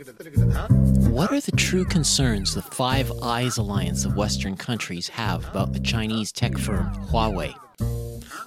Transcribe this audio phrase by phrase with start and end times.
[0.00, 5.80] What are the true concerns the Five Eyes alliance of Western countries have about the
[5.80, 7.54] Chinese tech firm Huawei?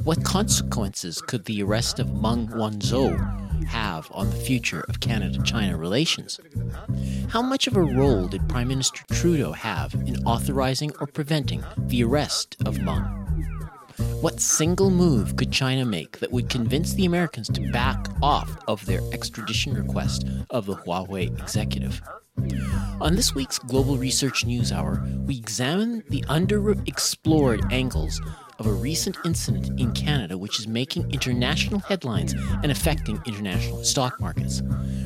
[0.03, 5.77] What consequences could the arrest of Meng Wanzhou have on the future of Canada China
[5.77, 6.39] relations?
[7.29, 12.03] How much of a role did Prime Minister Trudeau have in authorizing or preventing the
[12.03, 13.52] arrest of Meng?
[14.23, 18.85] What single move could China make that would convince the Americans to back off of
[18.85, 22.01] their extradition request of the Huawei executive?
[23.01, 28.21] On this week's Global Research News Hour, we examine the underexplored angles
[28.59, 34.19] of a recent incident in Canada which is making international headlines and affecting international stock
[34.19, 34.61] markets.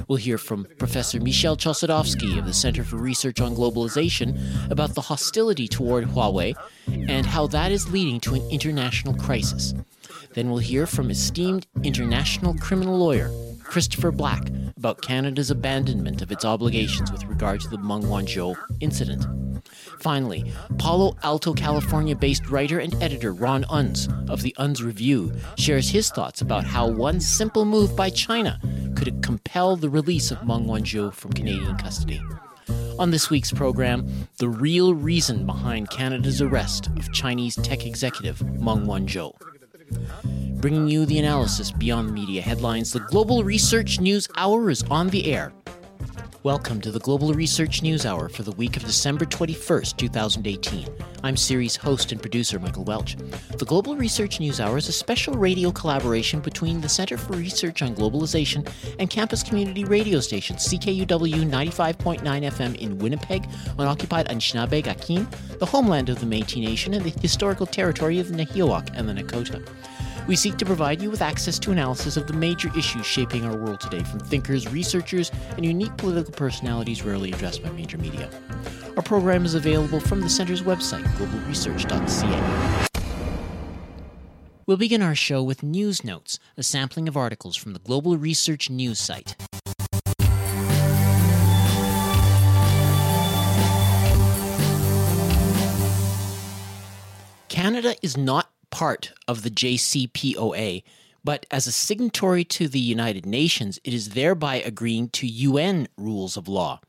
[0.08, 4.38] We'll hear from Professor Michel Chossudovsky of the Center for Research on Globalization
[4.72, 6.56] about the hostility toward Huawei
[7.10, 9.74] and how that is leading to an international crisis.
[10.34, 13.30] Then we'll hear from esteemed international criminal lawyer
[13.68, 19.26] Christopher Black about Canada's abandonment of its obligations with regard to the Meng Wanzhou incident.
[20.00, 25.90] Finally, Palo Alto, California based writer and editor Ron Unz of the Unz Review shares
[25.90, 28.60] his thoughts about how one simple move by China
[28.96, 32.22] could compel the release of Meng Wanzhou from Canadian custody.
[33.00, 38.86] On this week's program, the real reason behind Canada's arrest of Chinese tech executive Meng
[38.86, 39.34] Wanzhou.
[40.56, 45.10] Bringing you the analysis beyond the media headlines, the Global Research News Hour is on
[45.10, 45.54] the air
[46.44, 50.88] Welcome to the Global Research News Hour for the week of December 21st, 2018.
[51.24, 53.18] I'm series host and producer Michael Welch.
[53.58, 57.82] The Global Research News Hour is a special radio collaboration between the Center for Research
[57.82, 64.88] on Globalization and campus community radio station CKUW 95.9 FM in Winnipeg on occupied Anishinaabe
[64.88, 65.28] Akin,
[65.60, 69.14] the homeland of the Métis Nation and the historical territory of the Nahiawak and the
[69.14, 69.68] Nakota.
[70.28, 73.56] We seek to provide you with access to analysis of the major issues shaping our
[73.56, 78.30] world today from thinkers, researchers, and unique political personalities rarely addressed by major media.
[78.98, 82.88] Our program is available from the Center's website, globalresearch.ca.
[84.66, 88.70] We'll begin our show with News Notes, a sampling of articles from the Global Research
[88.70, 89.38] News site.
[97.48, 100.84] Canada is not part of the JCPOA,
[101.24, 106.38] but as a signatory to the United Nations, it is thereby agreeing to UN rules
[106.38, 106.80] of law.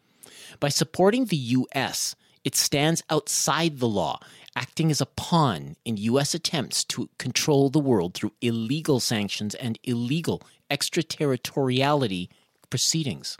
[0.60, 4.20] By supporting the US, it stands outside the law,
[4.54, 9.78] acting as a pawn in US attempts to control the world through illegal sanctions and
[9.84, 12.28] illegal extraterritoriality
[12.70, 13.36] proceedings.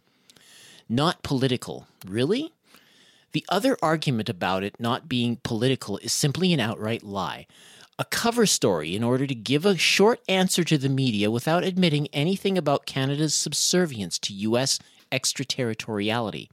[0.89, 1.87] Not political.
[2.07, 2.53] Really?
[3.33, 7.47] The other argument about it not being political is simply an outright lie
[7.99, 12.07] a cover story in order to give a short answer to the media without admitting
[12.13, 14.79] anything about Canada's subservience to U.S.
[15.11, 16.49] extraterritoriality.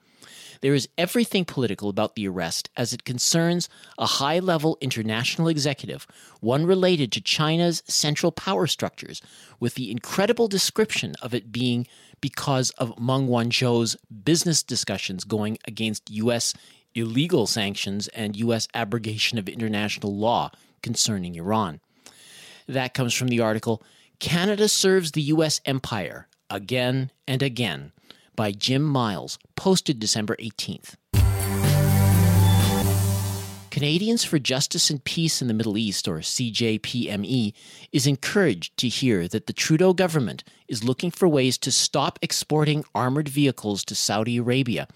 [0.61, 3.69] There is everything political about the arrest as it concerns
[3.99, 6.07] a high level international executive,
[6.39, 9.21] one related to China's central power structures,
[9.59, 11.85] with the incredible description of it being
[12.21, 16.55] because of Meng Wanzhou's business discussions going against U.S.
[16.95, 18.67] illegal sanctions and U.S.
[18.73, 20.49] abrogation of international law
[20.81, 21.79] concerning Iran.
[22.67, 23.83] That comes from the article
[24.19, 25.61] Canada Serves the U.S.
[25.65, 27.91] Empire Again and Again
[28.35, 30.95] by Jim Miles, posted December 18th.
[33.75, 37.53] Canadians for Justice and Peace in the Middle East, or CJPME,
[37.91, 42.85] is encouraged to hear that the Trudeau government is looking for ways to stop exporting
[42.95, 44.87] armored vehicles to Saudi Arabia.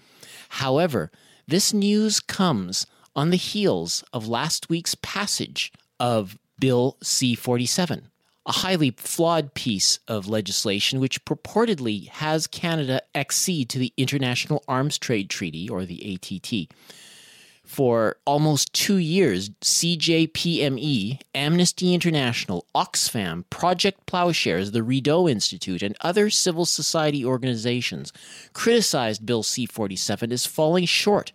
[0.48, 1.10] However,
[1.46, 8.08] this news comes on the heels of last week's passage of Bill C 47,
[8.46, 14.98] a highly flawed piece of legislation which purportedly has Canada accede to the International Arms
[14.98, 16.74] Trade Treaty, or the ATT.
[17.64, 26.30] For almost two years, CJPME, Amnesty International, Oxfam, Project Plowshares, the Rideau Institute, and other
[26.30, 28.12] civil society organizations
[28.54, 31.30] criticized Bill C 47 as falling short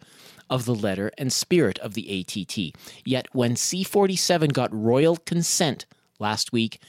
[0.49, 2.75] of the letter and spirit of the ATT.
[3.05, 5.85] Yet when C 47 got royal consent
[6.19, 6.79] last week,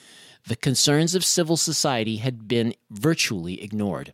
[0.46, 4.12] the concerns of civil society had been virtually ignored.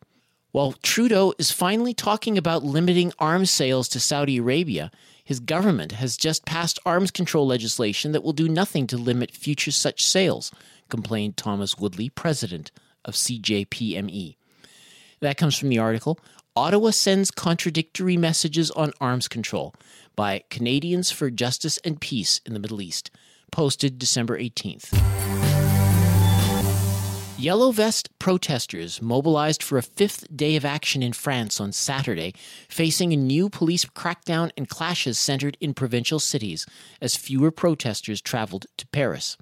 [0.51, 4.91] While Trudeau is finally talking about limiting arms sales to Saudi Arabia,
[5.25, 9.71] his government has just passed arms control legislation that will do nothing to limit future
[9.71, 10.51] such sales,
[10.89, 12.71] complained Thomas Woodley, president
[13.05, 14.37] of CJPME.
[15.21, 16.19] That comes from the article
[16.55, 19.75] Ottawa sends contradictory messages on arms control
[20.15, 23.11] by Canadians for Justice and Peace in the Middle East,
[23.51, 24.93] posted December 18th.
[27.39, 32.35] Yellow Vest protesters mobilized for a fifth day of action in France on Saturday,
[32.69, 36.67] facing a new police crackdown and clashes centered in provincial cities
[37.01, 39.39] as fewer protesters traveled to Paris.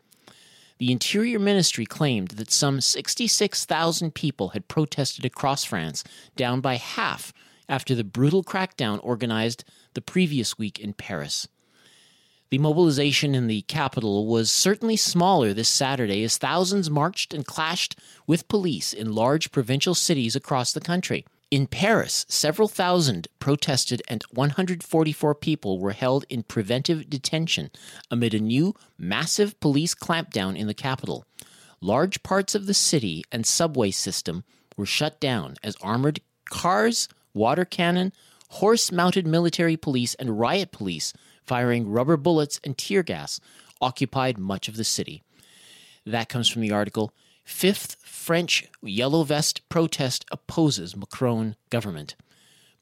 [0.81, 6.03] The Interior Ministry claimed that some 66,000 people had protested across France,
[6.37, 7.35] down by half
[7.69, 9.63] after the brutal crackdown organized
[9.93, 11.47] the previous week in Paris.
[12.49, 17.95] The mobilization in the capital was certainly smaller this Saturday as thousands marched and clashed
[18.27, 21.27] with police in large provincial cities across the country.
[21.51, 27.73] In Paris, several thousand protested and 144 people were held in preventive detention
[28.09, 31.25] amid a new massive police clampdown in the capital.
[31.81, 34.45] Large parts of the city and subway system
[34.77, 38.13] were shut down as armored cars, water cannon,
[38.51, 41.13] horse mounted military police, and riot police
[41.45, 43.41] firing rubber bullets and tear gas,
[43.81, 45.25] occupied much of the city.
[46.07, 47.13] That comes from the article
[47.51, 52.15] Fifth French Yellow Vest Protest Opposes Macron Government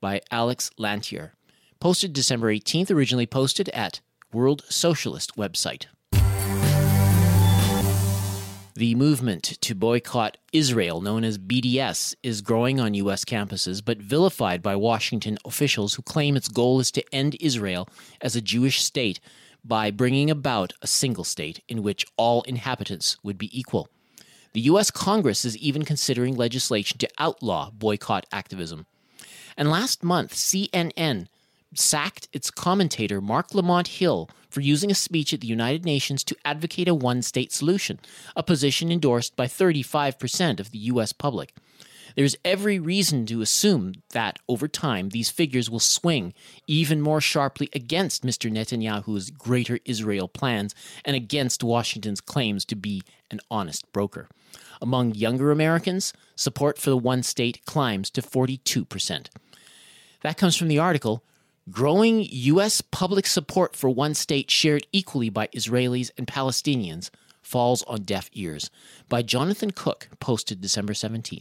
[0.00, 1.32] by Alex Lantier.
[1.80, 4.00] Posted December 18th, originally posted at
[4.32, 5.86] World Socialist website.
[8.76, 13.24] The movement to boycott Israel, known as BDS, is growing on U.S.
[13.24, 17.88] campuses, but vilified by Washington officials who claim its goal is to end Israel
[18.20, 19.18] as a Jewish state
[19.64, 23.88] by bringing about a single state in which all inhabitants would be equal.
[24.52, 24.90] The U.S.
[24.90, 28.86] Congress is even considering legislation to outlaw boycott activism.
[29.56, 31.26] And last month, CNN
[31.74, 36.36] sacked its commentator Marc Lamont Hill for using a speech at the United Nations to
[36.44, 38.00] advocate a one state solution,
[38.34, 41.12] a position endorsed by 35% of the U.S.
[41.12, 41.54] public.
[42.16, 46.34] There's every reason to assume that over time these figures will swing
[46.66, 48.50] even more sharply against Mr.
[48.50, 50.74] Netanyahu's Greater Israel plans
[51.04, 54.28] and against Washington's claims to be an honest broker.
[54.80, 59.28] Among younger Americans, support for the one state climbs to 42%.
[60.22, 61.22] That comes from the article
[61.70, 62.80] Growing U.S.
[62.80, 67.10] public support for one state shared equally by Israelis and Palestinians
[67.42, 68.70] falls on deaf ears
[69.10, 71.40] by Jonathan Cook, posted December 17.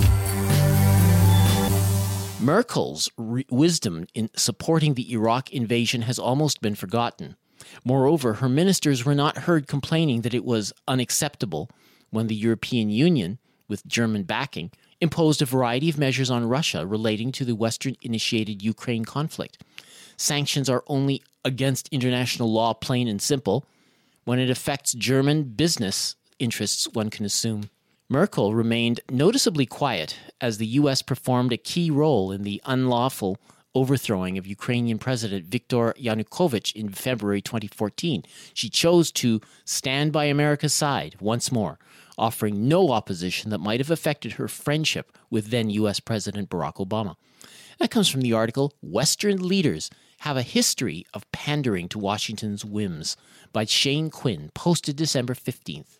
[2.41, 7.37] Merkel's re- wisdom in supporting the Iraq invasion has almost been forgotten.
[7.83, 11.69] Moreover, her ministers were not heard complaining that it was unacceptable
[12.09, 14.71] when the European Union, with German backing,
[15.01, 19.63] imposed a variety of measures on Russia relating to the Western initiated Ukraine conflict
[20.17, 23.65] sanctions are only against international law, plain and simple.
[24.25, 27.69] When it affects German business interests, one can assume.
[28.09, 31.01] Merkel remained noticeably quiet as the U.S.
[31.01, 33.37] performed a key role in the unlawful
[33.75, 38.23] overthrowing of Ukrainian President Viktor Yanukovych in February 2014.
[38.53, 41.79] She chose to stand by America's side once more,
[42.17, 45.99] offering no opposition that might have affected her friendship with then U.S.
[45.99, 47.15] President Barack Obama.
[47.79, 49.89] That comes from the article Western Leaders
[50.19, 53.15] have a history of pandering to Washington's whims
[53.53, 55.99] by Shane Quinn, posted December 15th.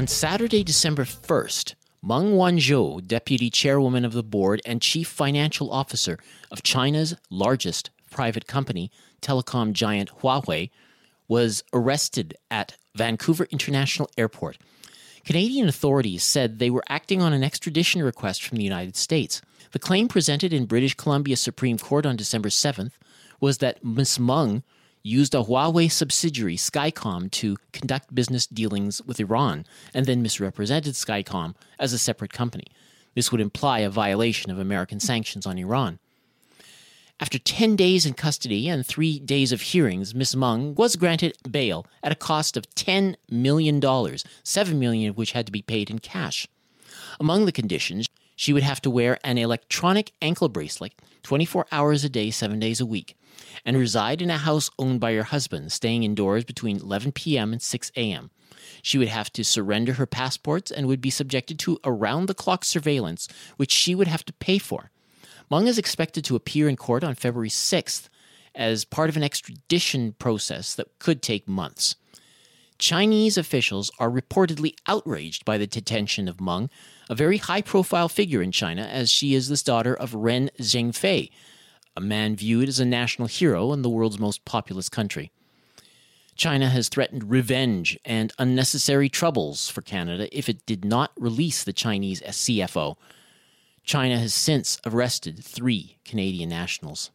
[0.00, 6.18] On Saturday, December 1st, Meng Wanzhou, deputy chairwoman of the board and chief financial officer
[6.50, 8.90] of China's largest private company,
[9.20, 10.70] telecom giant Huawei,
[11.28, 14.56] was arrested at Vancouver International Airport.
[15.26, 19.42] Canadian authorities said they were acting on an extradition request from the United States.
[19.72, 22.92] The claim presented in British Columbia Supreme Court on December 7th
[23.38, 24.18] was that Ms.
[24.18, 24.62] Meng
[25.02, 29.64] used a Huawei subsidiary, Skycom, to conduct business dealings with Iran
[29.94, 32.66] and then misrepresented Skycom as a separate company.
[33.14, 35.98] This would imply a violation of American sanctions on Iran.
[37.18, 40.34] After 10 days in custody and three days of hearings, Ms.
[40.34, 43.82] Meng was granted bail at a cost of $10 million,
[44.42, 46.48] 7 million of which had to be paid in cash.
[47.18, 52.08] Among the conditions, she would have to wear an electronic ankle bracelet 24 hours a
[52.08, 53.14] day, seven days a week
[53.64, 57.52] and reside in a house owned by her husband, staying indoors between 11 p.m.
[57.52, 58.30] and 6 a.m.
[58.82, 62.64] She would have to surrender her passports and would be subjected to around the clock
[62.64, 64.90] surveillance, which she would have to pay for.
[65.50, 68.08] Meng is expected to appear in court on February 6th
[68.54, 71.96] as part of an extradition process that could take months.
[72.78, 76.70] Chinese officials are reportedly outraged by the detention of Meng,
[77.10, 81.30] a very high profile figure in China, as she is the daughter of Ren Zhengfei,
[82.00, 85.30] a man viewed as a national hero in the world's most populous country.
[86.34, 91.72] China has threatened revenge and unnecessary troubles for Canada if it did not release the
[91.72, 92.96] Chinese CFO.
[93.84, 97.10] China has since arrested three Canadian nationals.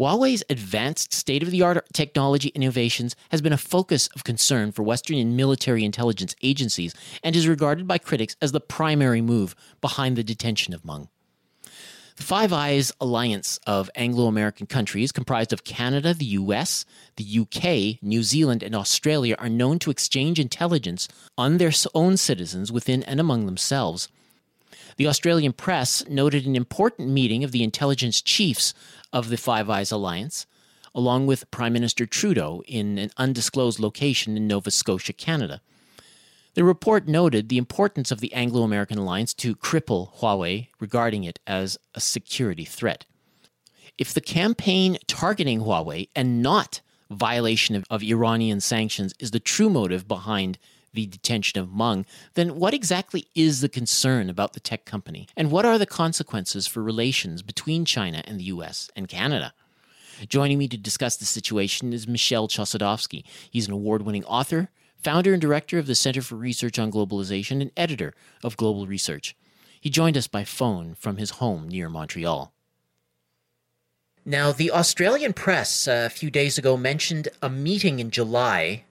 [0.00, 4.84] Huawei's advanced state of the art technology innovations has been a focus of concern for
[4.84, 10.16] Western and military intelligence agencies and is regarded by critics as the primary move behind
[10.16, 11.08] the detention of Meng.
[12.18, 16.84] The Five Eyes alliance of Anglo American countries, comprised of Canada, the US,
[17.14, 21.06] the UK, New Zealand, and Australia, are known to exchange intelligence
[21.38, 24.08] on their own citizens within and among themselves.
[24.96, 28.74] The Australian press noted an important meeting of the intelligence chiefs
[29.12, 30.44] of the Five Eyes Alliance,
[30.96, 35.60] along with Prime Minister Trudeau in an undisclosed location in Nova Scotia, Canada.
[36.58, 41.38] The report noted the importance of the Anglo American alliance to cripple Huawei, regarding it
[41.46, 43.04] as a security threat.
[43.96, 46.80] If the campaign targeting Huawei and not
[47.12, 50.58] violation of, of Iranian sanctions is the true motive behind
[50.92, 55.28] the detention of Meng, then what exactly is the concern about the tech company?
[55.36, 59.54] And what are the consequences for relations between China and the US and Canada?
[60.28, 63.22] Joining me to discuss the situation is Michel Chossudovsky.
[63.48, 64.70] He's an award winning author,
[65.02, 69.36] founder and director of the Center for Research on Globalization, and editor of Global Research.
[69.80, 72.52] He joined us by phone from his home near Montreal.
[74.24, 78.84] Now, the Australian press uh, a few days ago mentioned a meeting in July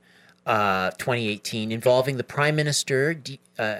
[0.47, 3.21] uh, 2018 involving the Prime Minister
[3.59, 3.79] uh,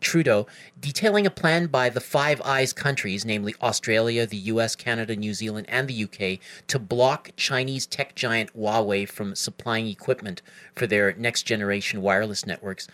[0.00, 0.46] Trudeau
[0.78, 5.66] detailing a plan by the Five Eyes countries, namely Australia, the US, Canada, New Zealand,
[5.70, 6.38] and the UK,
[6.68, 10.42] to block Chinese tech giant Huawei from supplying equipment
[10.76, 12.86] for their next generation wireless networks.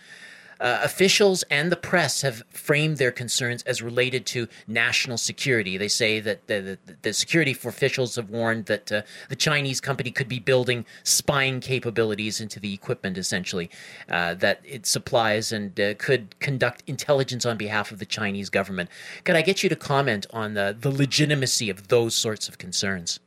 [0.59, 5.77] Uh, officials and the press have framed their concerns as related to national security.
[5.77, 10.11] They say that the, the, the security officials have warned that uh, the Chinese company
[10.11, 13.69] could be building spying capabilities into the equipment, essentially,
[14.09, 18.89] uh, that it supplies and uh, could conduct intelligence on behalf of the Chinese government.
[19.23, 23.19] Could I get you to comment on the, the legitimacy of those sorts of concerns?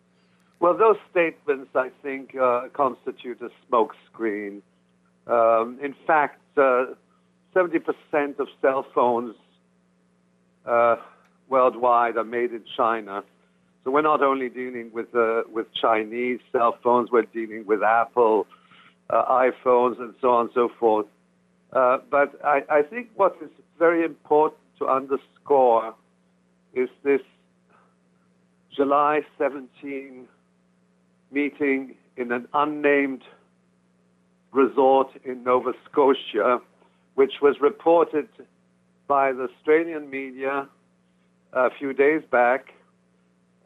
[0.60, 4.62] Well, those statements, I think, uh, constitute a smokescreen.
[5.26, 6.86] Um, in fact, uh,
[7.54, 9.34] 70% of cell phones
[10.66, 10.96] uh,
[11.48, 13.22] worldwide are made in China.
[13.84, 18.46] So we're not only dealing with uh, with Chinese cell phones, we're dealing with Apple
[19.10, 21.06] uh, iPhones and so on and so forth.
[21.72, 25.94] Uh, but I, I think what is very important to underscore
[26.74, 27.20] is this
[28.74, 30.28] July 17
[31.30, 33.22] meeting in an unnamed
[34.52, 36.60] resort in Nova Scotia
[37.14, 38.28] which was reported
[39.06, 40.68] by the Australian media
[41.52, 42.72] a few days back,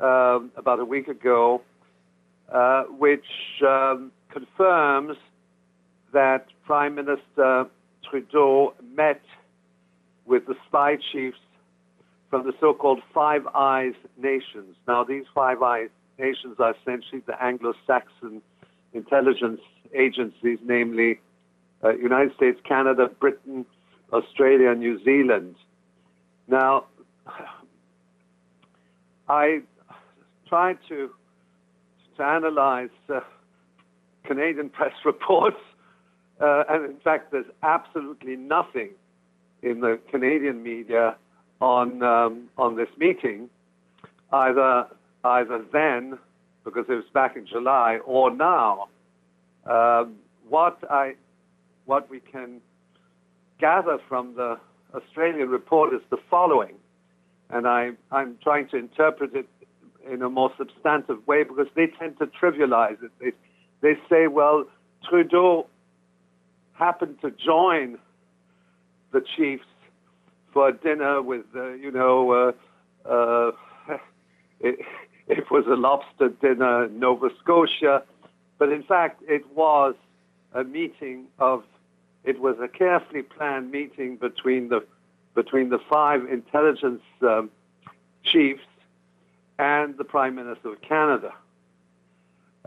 [0.01, 1.63] um, about a week ago,
[2.53, 3.27] uh, which
[3.67, 5.17] um, confirms
[6.13, 7.67] that Prime Minister
[8.09, 9.23] Trudeau met
[10.27, 11.39] with the spy chiefs
[12.31, 14.77] from the so called Five Eyes nations.
[14.89, 15.89] Now, these Five Eyes
[16.19, 18.43] nations are essentially the Anglo Saxon
[18.93, 19.61] intelligence
[19.95, 21.21] agencies, namely
[21.87, 23.65] uh, United States, Canada, Britain,
[24.13, 25.57] Australia, New Zealand.
[26.49, 26.87] Now,
[29.29, 29.61] I
[30.49, 31.11] tried to
[32.17, 33.21] to analyze uh,
[34.25, 35.61] Canadian press reports,
[36.41, 38.91] uh, and in fact, there's absolutely nothing
[39.63, 41.17] in the Canadian media
[41.61, 43.51] on um, on this meeting,
[44.33, 44.87] either
[45.25, 46.19] either then,
[46.65, 48.89] because it was back in July, or now.
[49.69, 50.15] Um,
[50.49, 51.17] what I
[51.87, 52.61] what we can
[53.59, 54.59] gather from the
[54.95, 56.75] Australian report is the following,
[57.51, 59.49] and I, I'm trying to interpret it
[60.11, 63.11] in a more substantive way because they tend to trivialize it.
[63.21, 63.33] They,
[63.81, 64.65] they say, well,
[65.09, 65.67] Trudeau
[66.75, 67.99] happened to join
[69.13, 69.65] the chiefs
[70.53, 72.55] for dinner with, uh, you know,
[73.07, 73.53] uh, uh,
[74.61, 74.79] it,
[75.29, 78.03] it was a lobster dinner in Nova Scotia,
[78.59, 79.95] but in fact, it was
[80.55, 81.63] a meeting of
[82.27, 84.85] it was a carefully planned meeting between the
[85.35, 87.51] between the five intelligence um,
[88.25, 88.65] chiefs
[89.59, 91.33] and the Prime Minister of Canada.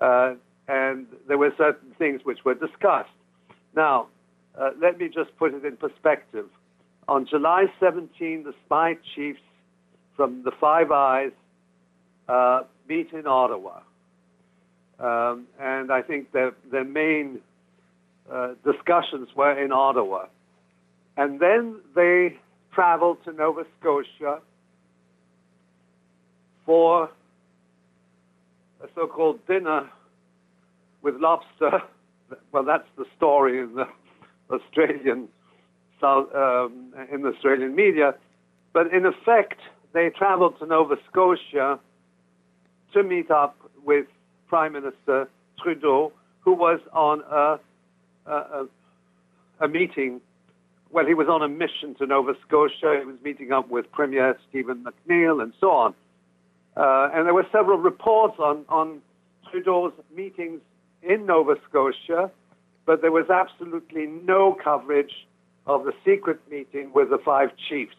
[0.02, 0.36] Uh,
[0.68, 3.10] and there were certain things which were discussed.
[3.76, 4.08] Now,
[4.58, 6.46] uh, let me just put it in perspective.
[7.08, 9.42] On July 17, the spy chiefs
[10.16, 11.32] from the Five Eyes
[12.28, 13.80] uh, meet in Ottawa.
[15.00, 17.40] Um, and I think their, their main
[18.32, 20.26] uh, discussions were in Ottawa.
[21.18, 22.38] And then they
[22.74, 24.40] traveled to Nova Scotia
[26.66, 27.10] for
[28.84, 29.90] a so called dinner
[31.02, 31.82] with lobster.
[32.52, 33.88] Well, that's the story in the
[34.56, 35.30] Australian
[36.04, 38.14] um, in the Australian media.
[38.72, 39.60] But in effect,
[39.94, 41.80] they traveled to Nova Scotia
[42.94, 44.06] to meet up with
[44.48, 45.28] Prime Minister
[45.62, 47.60] Trudeau, who was on a,
[48.34, 48.68] a,
[49.62, 50.22] a meeting.
[50.92, 52.98] Well, he was on a mission to Nova Scotia.
[53.00, 55.94] He was meeting up with Premier Stephen McNeil and so on.
[56.76, 59.02] Uh, and there were several reports on, on
[59.52, 60.62] Trudeau's meetings
[61.02, 62.32] in Nova Scotia,
[62.86, 65.28] but there was absolutely no coverage
[65.66, 67.96] of the secret meeting with the five chiefs.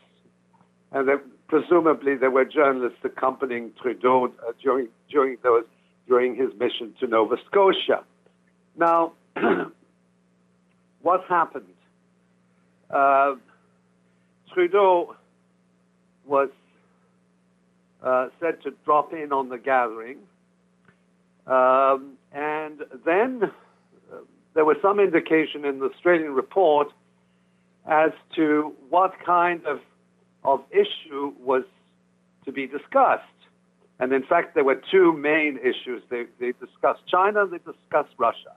[0.92, 5.64] And there, presumably there were journalists accompanying Trudeau uh, during, during, those,
[6.08, 8.02] during his mission to Nova Scotia.
[8.76, 9.12] Now,
[11.02, 11.64] what happened?
[12.90, 13.34] Uh,
[14.52, 15.14] Trudeau
[16.26, 16.50] was
[18.02, 20.18] uh, said to drop in on the gathering.
[21.46, 24.16] Um, and then uh,
[24.54, 26.92] there was some indication in the Australian report
[27.86, 29.80] as to what kind of,
[30.44, 31.64] of issue was
[32.44, 33.24] to be discussed.
[33.98, 36.02] And in fact, there were two main issues.
[36.08, 38.54] They, they discussed China, they discussed Russia.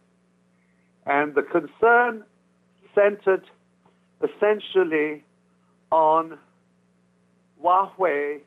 [1.06, 2.24] And the concern
[2.96, 3.44] centered
[4.22, 5.24] essentially
[5.92, 6.38] on
[7.64, 8.40] Huawei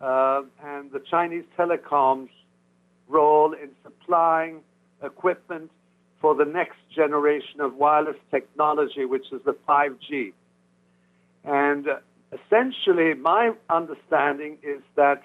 [0.00, 2.28] uh, and the Chinese telecoms
[3.08, 4.60] role in supplying
[5.02, 5.70] equipment
[6.20, 10.32] for the next generation of wireless technology, which is the 5G.
[11.44, 11.86] And
[12.32, 15.22] essentially, my understanding is that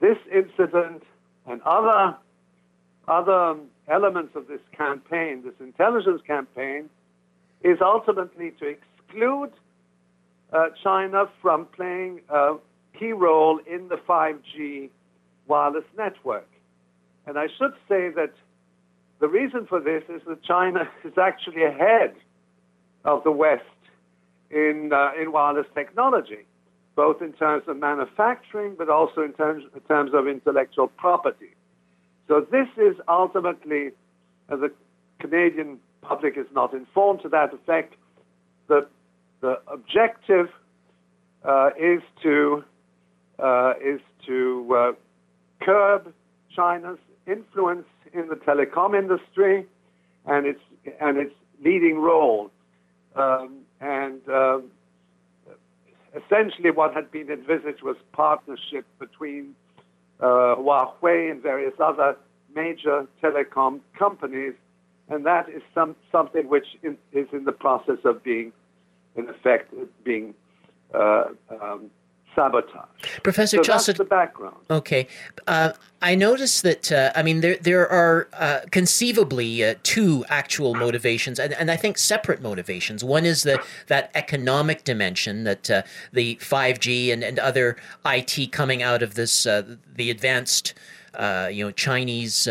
[0.00, 1.02] this incident
[1.46, 2.16] and other,
[3.06, 3.56] other
[3.88, 6.88] elements of this campaign, this intelligence campaign,
[7.62, 9.50] is ultimately to exclude
[10.52, 12.56] uh, China from playing a
[12.98, 14.90] key role in the 5G
[15.46, 16.48] wireless network.
[17.26, 18.32] And I should say that
[19.20, 22.14] the reason for this is that China is actually ahead
[23.04, 23.64] of the West
[24.50, 26.46] in, uh, in wireless technology,
[26.96, 31.54] both in terms of manufacturing, but also in terms, in terms of intellectual property.
[32.28, 33.92] So this is ultimately,
[34.48, 34.72] as the
[35.18, 37.94] Canadian public is not informed to that effect,
[38.68, 38.86] the,
[39.40, 40.48] the objective
[41.44, 42.64] uh, is to,
[43.38, 44.92] uh, is to uh,
[45.60, 46.12] curb
[46.54, 49.66] China's influence in the telecom industry
[50.26, 50.60] and its
[51.00, 52.50] and its leading role.
[53.14, 54.60] Um, and uh,
[56.16, 59.54] essentially, what had been envisaged was partnership between
[60.20, 62.16] uh, Huawei and various other
[62.54, 64.54] major telecom companies,
[65.10, 68.52] and that is some something which in, is in the process of being,
[69.16, 69.72] in effect,
[70.04, 70.34] being
[70.94, 71.24] uh,
[71.60, 71.90] um,
[72.38, 72.86] sabotage.
[73.22, 74.56] Professor so That's the background.
[74.70, 75.06] Okay,
[75.46, 76.92] uh, I noticed that.
[76.92, 81.76] Uh, I mean, there there are uh, conceivably uh, two actual motivations, and, and I
[81.76, 83.02] think separate motivations.
[83.02, 88.52] One is the that economic dimension that uh, the five G and, and other IT
[88.52, 90.74] coming out of this uh, the advanced.
[91.50, 92.44] you know, Chinese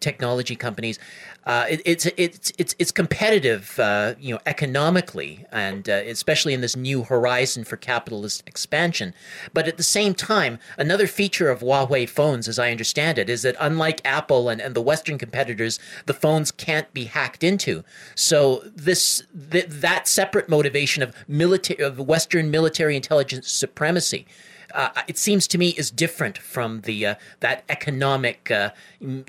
[0.00, 0.98] technology companies
[1.44, 6.60] uh, it, it's it's it's it's competitive, uh, you know, economically, and uh, especially in
[6.60, 9.14] this new horizon for capitalist expansion.
[9.54, 13.42] But at the same time, another feature of Huawei phones, as I understand it, is
[13.42, 17.84] that unlike Apple and, and the Western competitors, the phones can't be hacked into.
[18.14, 24.26] So this th- that separate motivation of military of Western military intelligence supremacy
[24.74, 28.70] uh, it seems to me is different from the uh, that economic uh,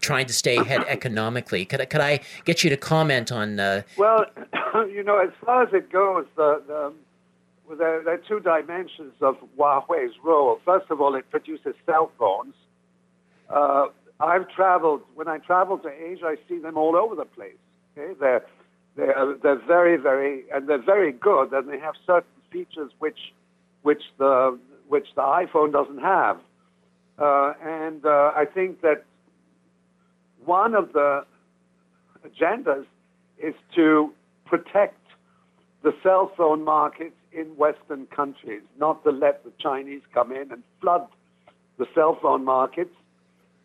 [0.02, 1.66] trying to stay ahead economically.
[1.66, 3.60] Could I, could I get you to comment on?
[3.60, 4.26] Uh, well,
[4.88, 6.94] you know, as far as it goes, the, the
[7.68, 10.60] well, there, there, are two dimensions of Huawei's role.
[10.66, 12.56] First of all, it produces cell phones.
[13.50, 13.88] Uh,
[14.20, 17.56] I've traveled when I travel to Asia, I see them all over the place.
[17.98, 18.46] Okay, they're
[18.96, 23.34] they're they're very very and they're very good, and they have certain features which
[23.82, 24.60] which the
[24.92, 26.38] which the iPhone doesn't have.
[27.18, 29.06] Uh, and uh, I think that
[30.44, 31.24] one of the
[32.28, 32.86] agendas
[33.42, 34.12] is to
[34.46, 35.00] protect
[35.82, 40.62] the cell phone market in Western countries, not to let the Chinese come in and
[40.82, 41.08] flood
[41.78, 42.94] the cell phone markets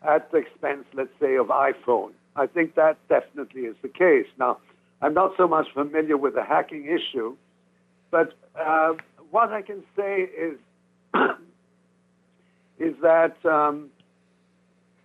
[0.07, 2.11] at the expense, let's say, of iPhone.
[2.37, 4.27] I think that definitely is the case.
[4.39, 4.59] Now,
[5.01, 7.35] I'm not so much familiar with the hacking issue,
[8.11, 8.93] but uh,
[9.29, 10.57] what I can say is
[12.79, 13.89] is that um,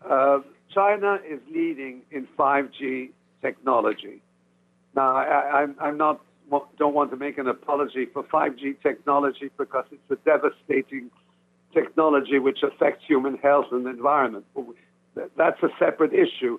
[0.08, 0.38] uh,
[0.74, 4.22] China is leading in 5G technology.
[4.94, 6.20] Now, I, I'm, I'm not
[6.78, 11.10] don't want to make an apology for 5G technology because it's a devastating
[11.72, 14.44] technology which affects human health and the environment.
[15.14, 16.58] That's a separate issue.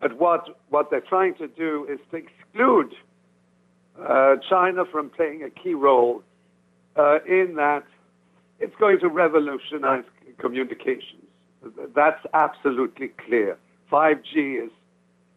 [0.00, 2.94] But what, what they're trying to do is to exclude
[4.00, 6.22] uh, China from playing a key role
[6.96, 7.84] uh, in that
[8.60, 10.04] it's going to revolutionize
[10.38, 11.24] communications.
[11.94, 13.56] That's absolutely clear.
[13.90, 14.70] 5G is,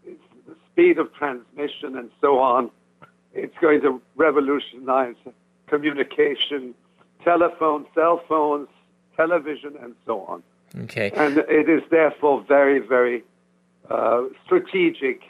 [0.05, 2.69] is the speed of transmission and so on.
[3.33, 5.15] It's going to revolutionize
[5.67, 6.75] communication,
[7.23, 8.67] telephone, cell phones,
[9.15, 10.43] television, and so on.
[10.83, 11.11] Okay.
[11.15, 13.23] And it is therefore very, very
[13.89, 15.21] uh, strategic,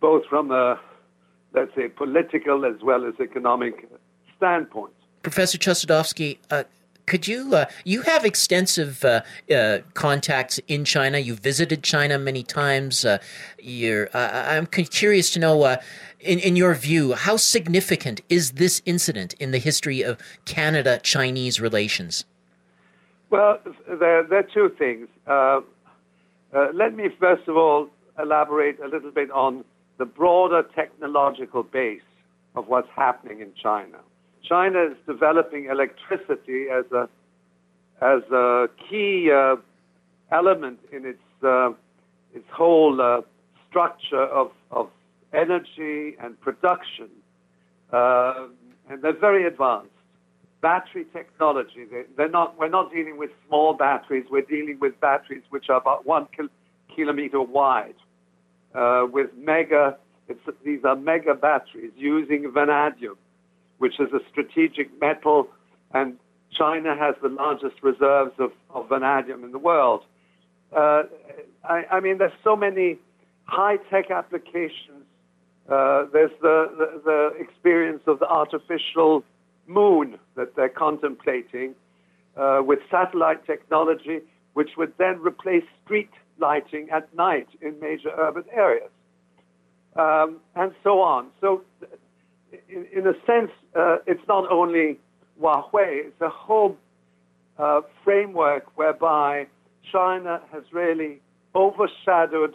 [0.00, 0.78] both from a,
[1.52, 3.88] let's say, political as well as economic
[4.36, 4.92] standpoint.
[5.22, 6.64] Professor Chossudovsky, uh,
[7.06, 11.18] could you uh, you have extensive uh, uh, contacts in China?
[11.18, 13.04] You visited China many times.
[13.04, 13.18] Uh,
[13.58, 15.76] you're, uh, I'm curious to know, uh,
[16.20, 22.24] in in your view, how significant is this incident in the history of Canada-Chinese relations?
[23.30, 25.08] Well, there, there are two things.
[26.74, 27.88] let me first of all
[28.18, 29.64] elaborate a little bit on
[29.98, 32.02] the broader technological base
[32.54, 33.98] of what's happening in China.
[34.48, 37.08] China is developing electricity as a
[38.00, 39.56] as a key uh,
[40.30, 41.70] element in its uh,
[42.34, 43.22] its whole uh,
[43.68, 44.90] structure of, of
[45.32, 47.08] energy and production,
[47.92, 48.46] uh,
[48.90, 49.90] and they're very advanced.
[50.60, 51.84] Battery technology.
[51.90, 52.58] They, they're not.
[52.58, 54.26] We're not dealing with small batteries.
[54.30, 56.48] We're dealing with batteries which are about one kil-
[56.94, 57.94] kilometer wide,
[58.74, 59.96] uh, with mega.
[60.64, 63.16] these are mega batteries using vanadium
[63.78, 65.48] which is a strategic metal,
[65.92, 66.16] and
[66.56, 70.02] China has the largest reserves of, of vanadium in the world.
[70.74, 71.04] Uh,
[71.64, 72.98] I, I, mean, there's so many
[73.44, 75.04] high-tech applications.
[75.68, 79.24] Uh, there's the, the, the, experience of the artificial
[79.66, 81.74] moon that they're contemplating
[82.36, 84.20] uh, with satellite technology,
[84.54, 88.90] which would then replace street lighting at night in major urban areas,
[89.96, 91.28] um, and so on.
[91.40, 91.62] So
[92.68, 94.98] in, a sense, uh, it's not only
[95.40, 96.76] Huawei, it's a whole
[97.58, 99.46] uh, framework whereby
[99.90, 101.20] China has really
[101.54, 102.54] overshadowed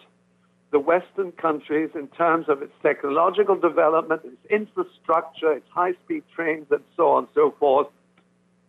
[0.72, 6.68] the Western countries in terms of its technological development, its infrastructure, its high speed trains,
[6.72, 7.88] and so on and so forth.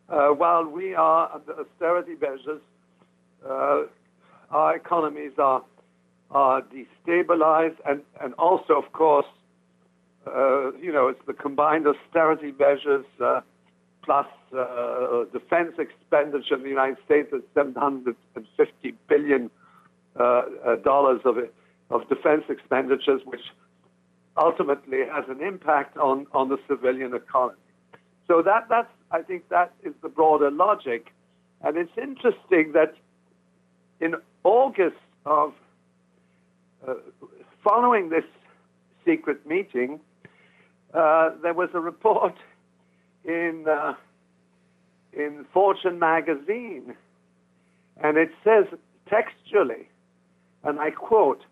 [0.09, 2.61] Uh, while we are under austerity measures,
[3.49, 3.83] uh,
[4.51, 5.63] our economies are,
[6.31, 9.27] are destabilized, and, and also, of course,
[10.27, 13.41] uh, you know, it's the combined austerity measures uh,
[14.05, 19.51] plus uh, defense expenditure in the United States is 750 billion
[20.19, 21.37] uh, uh, dollars of
[21.91, 23.43] of defense expenditures, which
[24.37, 27.59] ultimately has an impact on, on the civilian economy.
[28.27, 31.13] So that that's I think that is the broader logic,
[31.61, 32.95] and it's interesting that
[34.01, 35.53] in August of
[36.87, 36.95] uh,
[37.63, 38.25] following this
[39.05, 40.01] secret meeting,
[40.95, 42.35] uh, there was a report
[43.25, 43.95] in uh,
[45.13, 46.95] in Fortune magazine,
[48.03, 48.67] and it says
[49.09, 49.89] textually,
[50.63, 51.43] and I quote: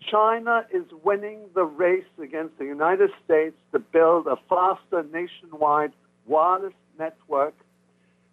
[0.00, 5.92] "China is winning the race against the United States to build a faster nationwide
[6.26, 7.54] wireless network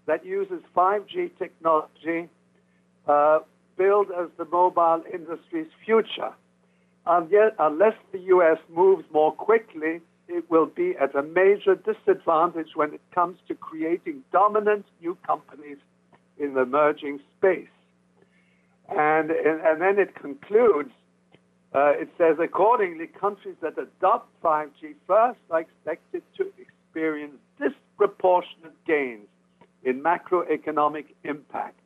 [0.05, 2.29] that uses 5G technology,
[3.07, 3.39] uh,
[3.77, 6.33] billed as the mobile industry's future."
[7.29, 8.59] Yet, unless the U.S.
[8.69, 14.23] moves more quickly it will be at a major disadvantage when it comes to creating
[14.31, 15.77] dominant new companies
[16.37, 17.67] in the emerging space.
[18.89, 20.91] And, and, then it concludes,
[21.73, 29.27] uh, it says, accordingly, countries that adopt 5G first are expected to experience disproportionate gains
[29.83, 31.81] in macroeconomic impacts.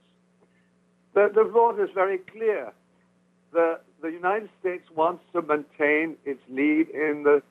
[1.13, 2.73] The, the is very clear.
[3.53, 7.41] The, the United States wants to maintain its lead in the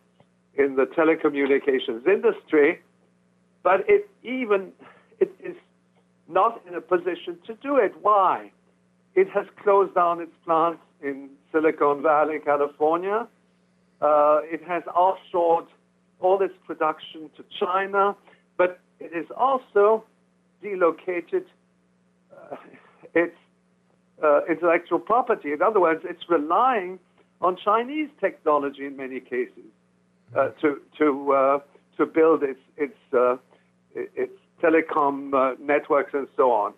[0.59, 2.81] in the telecommunications industry,
[3.63, 4.73] but it even
[5.21, 5.57] it is
[6.29, 7.95] not in a position to do it.
[8.03, 8.51] Why?
[9.15, 13.27] It has closed down its plants in Silicon Valley, California.
[14.01, 15.67] Uh, it has offshored
[16.21, 18.17] all its production to China,
[18.57, 20.05] but it is also
[20.63, 21.45] delocated
[22.33, 22.57] uh,
[23.15, 23.37] its
[24.23, 25.53] uh, intellectual property.
[25.53, 26.99] In other words, it's relying
[27.41, 29.71] on Chinese technology in many cases
[30.35, 31.59] uh, to to uh,
[31.97, 33.37] to build its its uh,
[33.95, 36.73] its telecom uh, networks and so on.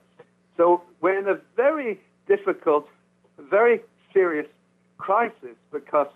[0.57, 2.89] So we're in a very difficult,
[3.39, 3.81] very
[4.13, 4.47] serious
[4.99, 6.09] crisis because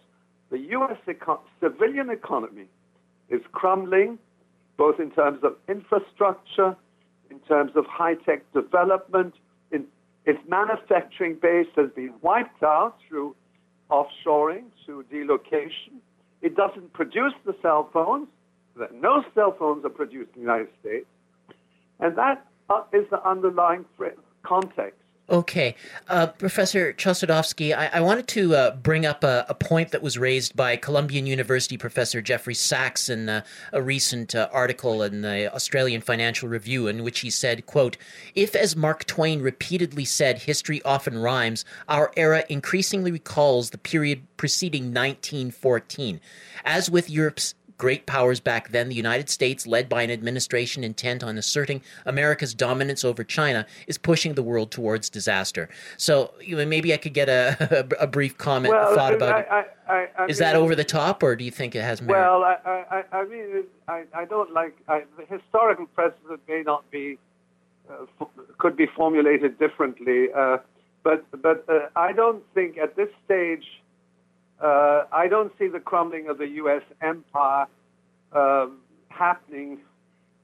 [0.51, 0.99] the U.S.
[1.09, 2.66] Eco- civilian economy
[3.31, 4.18] is crumbling,
[4.77, 6.77] both in terms of infrastructure,
[7.31, 9.35] in terms of high tech development.
[9.71, 9.87] In,
[10.27, 13.35] its manufacturing base has been wiped out through
[13.90, 16.01] offshoring, through delocation.
[16.42, 18.28] It doesn't produce the cell phones.
[18.92, 21.07] No cell phones are produced in the United States.
[22.00, 23.85] And that uh, is the underlying
[24.42, 25.02] context.
[25.33, 25.77] Okay.
[26.09, 30.18] Uh, Professor Chossudovsky, I, I, wanted to uh, bring up a, a, point that was
[30.18, 33.42] raised by Columbian University professor Jeffrey Sachs in uh,
[33.73, 37.97] a recent uh, article in the Australian Financial Review in which he said, quote,
[38.35, 44.27] If, as Mark Twain repeatedly said, history often rhymes, our era increasingly recalls the period
[44.37, 46.21] preceding 1914.
[46.62, 51.25] As with Europe's great powers back then, the United States, led by an administration intent
[51.25, 55.68] on asserting America's dominance over China, is pushing the world towards disaster.
[55.97, 59.40] So you know, maybe I could get a, a, brief comment, well, thought about I,
[59.40, 59.77] it.
[59.88, 62.21] I, I, is that over the top, or do you think it has merit?
[62.21, 67.18] Well, I, I, mean, I, I don't like the historical precedent may not be
[67.90, 70.59] uh, f- could be formulated differently, uh,
[71.03, 73.66] but but uh, I don't think at this stage
[74.62, 76.83] uh, I don't see the crumbling of the U.S.
[77.01, 77.66] empire
[78.33, 79.79] um, happening.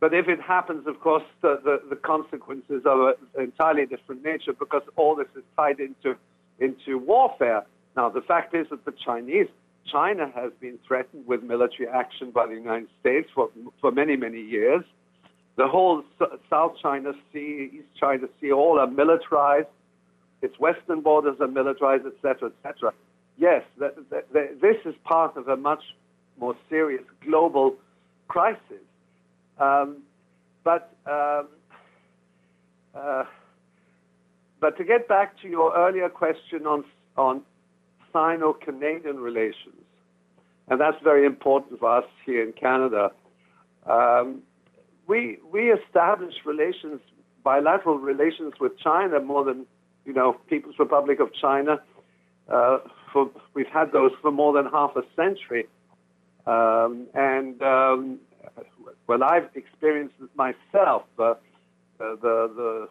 [0.00, 4.52] But if it happens, of course, the, the, the consequences are an entirely different nature
[4.52, 6.16] because all this is tied into,
[6.58, 7.64] into warfare.
[7.96, 9.46] Now, the fact is that the Chinese,
[9.90, 13.50] China has been threatened with military action by the United States for,
[13.80, 14.84] for many, many years.
[15.56, 16.04] The whole
[16.50, 19.68] South China Sea, East China Sea, all are militarized.
[20.42, 22.92] Its western borders are militarized, etc., etc
[23.38, 25.82] yes, that, that, that this is part of a much
[26.38, 27.76] more serious global
[28.26, 28.84] crisis.
[29.58, 29.98] Um,
[30.64, 31.48] but um,
[32.94, 33.24] uh,
[34.60, 36.84] but to get back to your earlier question on
[37.16, 37.42] on
[38.12, 39.84] Sino-Canadian relations,
[40.68, 43.10] and that's very important for us here in Canada.
[43.88, 44.42] Um,
[45.06, 47.00] we we established relations,
[47.42, 49.66] bilateral relations with China more than
[50.04, 51.80] you know People's Republic of China.
[52.48, 52.78] Uh,
[53.12, 55.66] for we've had those for more than half a century,
[56.46, 58.18] um, and um,
[59.06, 61.02] well, I've experienced it myself.
[61.18, 61.34] Uh,
[61.98, 62.88] the the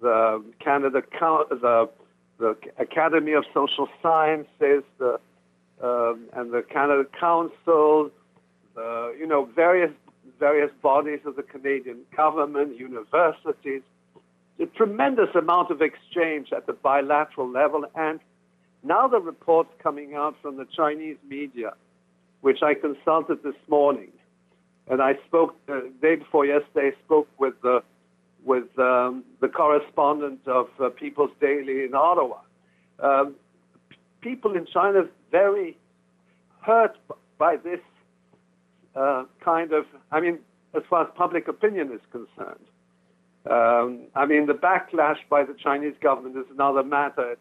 [0.00, 1.02] the Canada
[1.50, 1.88] the
[2.38, 5.18] the Academy of Social Sciences, the
[5.82, 8.10] um, and the Canada Council,
[8.74, 9.92] the, you know various
[10.38, 13.82] various bodies of the Canadian government, universities,
[14.60, 18.20] a tremendous amount of exchange at the bilateral level and
[18.88, 21.74] now the reports coming out from the Chinese media,
[22.40, 24.10] which I consulted this morning,
[24.88, 26.96] and I spoke the uh, day before yesterday.
[27.04, 27.82] Spoke with the
[28.44, 32.38] with um, the correspondent of uh, People's Daily in Ottawa.
[32.98, 33.34] Um,
[34.22, 35.76] people in China are very
[36.62, 36.96] hurt
[37.36, 37.80] by this
[38.96, 39.84] uh, kind of.
[40.10, 40.38] I mean,
[40.74, 42.64] as far as public opinion is concerned.
[43.48, 47.36] Um, I mean, the backlash by the Chinese government is another matter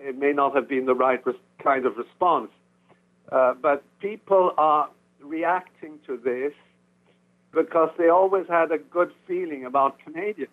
[0.00, 2.50] it may not have been the right res- kind of response.
[3.30, 4.88] Uh, but people are
[5.20, 6.52] reacting to this
[7.52, 10.50] because they always had a good feeling about Canadians,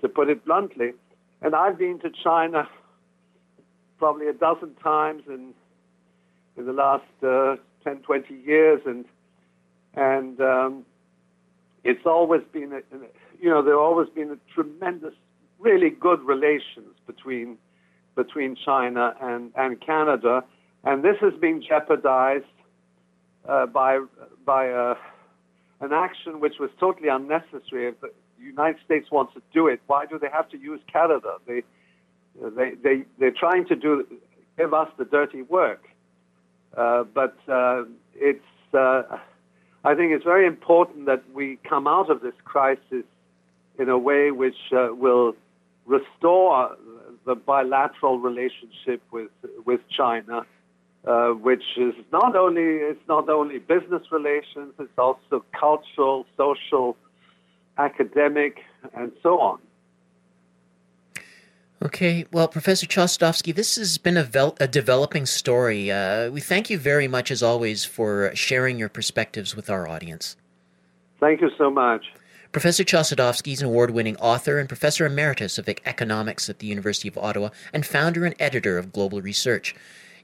[0.00, 0.92] to put it bluntly.
[1.40, 2.68] And I've been to China
[3.98, 5.54] probably a dozen times in
[6.56, 9.04] in the last uh, 10, 20 years, and
[9.94, 10.84] and um,
[11.84, 12.80] it's always been, a,
[13.40, 15.14] you know, there always been a tremendous,
[15.58, 17.56] really good relations between
[18.18, 20.42] between China and, and Canada.
[20.82, 22.56] And this has been jeopardized
[23.48, 24.00] uh, by,
[24.44, 24.96] by uh,
[25.80, 27.86] an action which was totally unnecessary.
[27.86, 31.36] If the United States wants to do it, why do they have to use Canada?
[31.46, 31.62] They,
[32.56, 34.04] they, they, they're trying to do,
[34.56, 35.84] give us the dirty work.
[36.76, 37.84] Uh, but uh,
[38.16, 39.02] it's, uh,
[39.84, 43.04] I think it's very important that we come out of this crisis
[43.78, 45.36] in a way which uh, will
[45.86, 46.76] restore
[47.28, 49.30] the bilateral relationship with
[49.66, 50.46] with China,
[51.06, 56.96] uh, which is not only it's not only business relations, it's also cultural, social,
[57.76, 58.54] academic,
[58.94, 59.58] and so on.
[61.80, 65.92] Okay, well, Professor Chossudovsky, this has been a, vel- a developing story.
[65.92, 70.36] Uh, we thank you very much, as always, for sharing your perspectives with our audience.
[71.20, 72.04] Thank you so much.
[72.50, 77.06] Professor Chossudovsky is an award winning author and professor emeritus of economics at the University
[77.06, 79.74] of Ottawa and founder and editor of Global Research.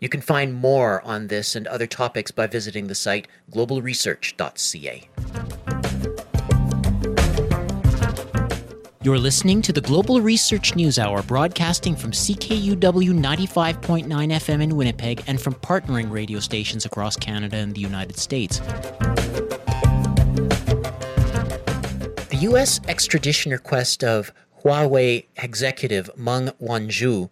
[0.00, 5.08] You can find more on this and other topics by visiting the site globalresearch.ca.
[9.02, 15.22] You're listening to the Global Research News Hour, broadcasting from CKUW 95.9 FM in Winnipeg
[15.26, 18.62] and from partnering radio stations across Canada and the United States.
[22.34, 22.80] The U.S.
[22.88, 24.32] extradition request of
[24.64, 27.30] Huawei executive Meng Wanzhou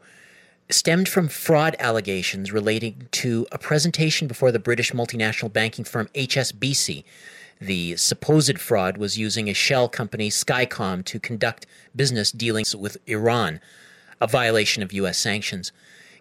[0.70, 7.02] stemmed from fraud allegations relating to a presentation before the British multinational banking firm HSBC
[7.60, 13.60] the supposed fraud was using a shell company, Skycom, to conduct business dealings with Iran,
[14.20, 15.18] a violation of U.S.
[15.18, 15.72] sanctions.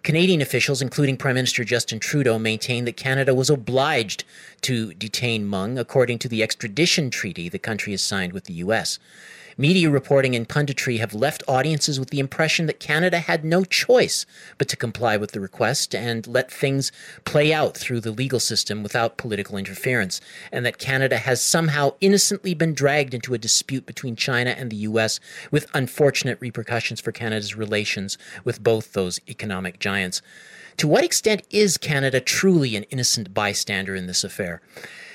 [0.02, 4.24] Canadian officials, including Prime Minister Justin Trudeau, maintained that Canada was obliged
[4.62, 8.98] to detain Meng according to the extradition treaty the country has signed with the U.S.
[9.58, 14.24] Media reporting and punditry have left audiences with the impression that Canada had no choice
[14.56, 16.90] but to comply with the request and let things
[17.24, 22.54] play out through the legal system without political interference, and that Canada has somehow innocently
[22.54, 25.20] been dragged into a dispute between China and the U.S.
[25.50, 30.22] with unfortunate repercussions for Canada's relations with both those economic giants.
[30.78, 34.62] To what extent is Canada truly an innocent bystander in this affair?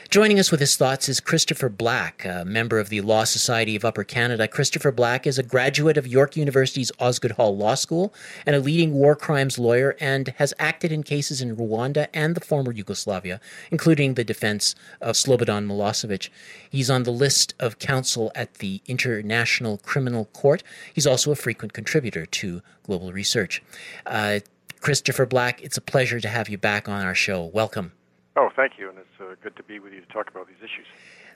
[0.09, 3.83] Joining us with his thoughts is Christopher Black, a member of the Law Society of
[3.83, 4.47] Upper Canada.
[4.47, 8.13] Christopher Black is a graduate of York University's Osgoode Hall Law School
[8.45, 12.39] and a leading war crimes lawyer and has acted in cases in Rwanda and the
[12.39, 16.29] former Yugoslavia, including the defense of Slobodan Milosevic.
[16.69, 20.63] He's on the list of counsel at the International Criminal Court.
[20.93, 23.61] He's also a frequent contributor to Global Research.
[24.05, 24.39] Uh,
[24.79, 27.43] Christopher Black, it's a pleasure to have you back on our show.
[27.43, 27.91] Welcome.
[28.37, 30.57] Oh, thank you, and it's uh, good to be with you to talk about these
[30.59, 30.85] issues.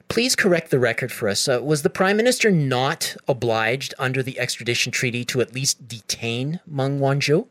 [0.07, 1.47] Please correct the record for us.
[1.47, 6.59] Uh, was the Prime Minister not obliged under the extradition treaty to at least detain
[6.67, 7.47] Meng Wanzhou?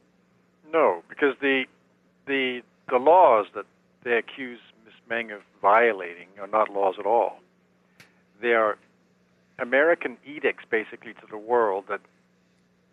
[0.73, 1.65] No, because the
[2.27, 3.67] the the laws that
[4.05, 4.95] they accuse Ms.
[5.09, 7.41] Meng of violating are not laws at all.
[8.41, 8.79] They are
[9.59, 12.01] American edicts, basically, to the world that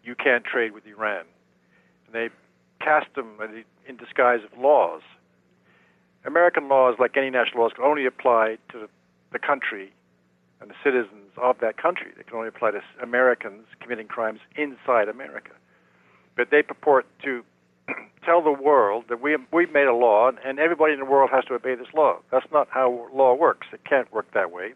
[0.04, 1.26] you can't trade with Iran.
[2.08, 2.30] And they
[2.80, 3.38] cast them
[3.88, 5.02] in disguise of laws
[6.28, 8.88] American laws, like any national laws, can only apply to
[9.32, 9.92] the country
[10.60, 12.12] and the citizens of that country.
[12.16, 15.52] They can only apply to Americans committing crimes inside America.
[16.36, 17.44] But they purport to
[18.26, 21.46] tell the world that we we've made a law and everybody in the world has
[21.46, 22.18] to obey this law.
[22.32, 23.68] That's not how law works.
[23.72, 24.74] It can't work that way.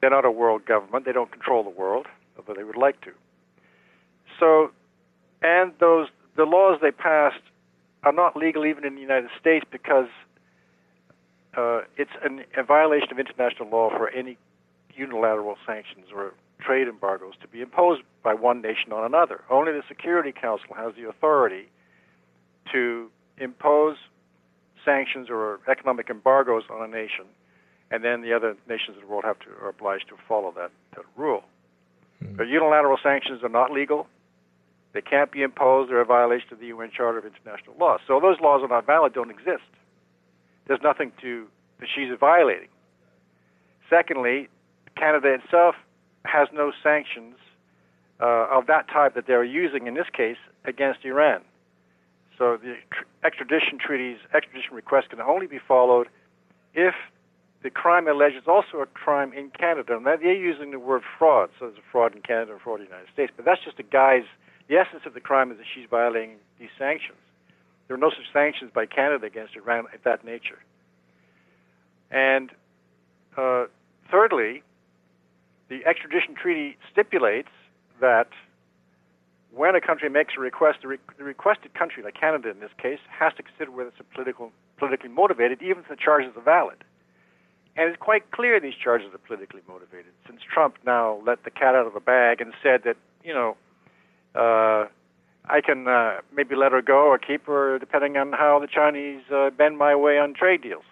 [0.00, 1.06] They're not a world government.
[1.06, 3.12] They don't control the world, although they would like to.
[4.38, 4.72] So,
[5.40, 7.40] and those the laws they passed
[8.02, 10.08] are not legal even in the United States because
[11.56, 14.38] uh, it's an, a violation of international law for any
[14.94, 19.42] unilateral sanctions or trade embargoes to be imposed by one nation on another.
[19.50, 21.68] Only the Security Council has the authority
[22.72, 23.96] to impose
[24.84, 27.24] sanctions or economic embargoes on a nation,
[27.90, 30.70] and then the other nations of the world have to are obliged to follow that,
[30.96, 31.42] that rule.
[32.36, 34.06] But unilateral sanctions are not legal.
[34.92, 35.90] They can't be imposed.
[35.90, 37.98] They're a violation of the UN Charter of International Law.
[38.06, 39.64] So those laws are not valid, don't exist
[40.66, 41.46] there's nothing to
[41.80, 42.68] that she's violating.
[43.90, 44.48] Secondly,
[44.96, 45.74] Canada itself
[46.24, 47.36] has no sanctions
[48.20, 51.42] uh, of that type that they're using in this case against Iran.
[52.38, 56.08] So the tr- extradition treaties, extradition requests can only be followed
[56.74, 56.94] if
[57.62, 59.96] the crime alleged is also a crime in Canada.
[59.96, 62.86] And they're using the word fraud, so there's a fraud in Canada and fraud in
[62.86, 63.32] the United States.
[63.34, 64.24] But that's just a guise.
[64.68, 67.18] The essence of the crime is that she's violating these sanctions.
[67.86, 70.58] There are no such sanctions by Canada against Iran of that nature.
[72.10, 72.50] And
[73.36, 73.66] uh,
[74.10, 74.62] thirdly,
[75.68, 77.48] the extradition treaty stipulates
[78.00, 78.28] that
[79.54, 82.70] when a country makes a request, the, re- the, requested country, like Canada in this
[82.80, 86.84] case, has to consider whether it's political, politically motivated, even if the charges are valid.
[87.76, 91.74] And it's quite clear these charges are politically motivated, since Trump now let the cat
[91.74, 93.56] out of the bag and said that, you know,
[94.34, 94.88] uh,
[95.44, 99.22] I can uh, maybe let her go or keep her depending on how the Chinese
[99.32, 100.84] uh, bend my way on trade deals.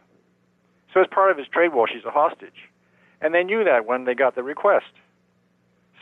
[0.92, 2.68] So as part of his trade war, she's a hostage.
[3.20, 4.92] And they knew that when they got the request.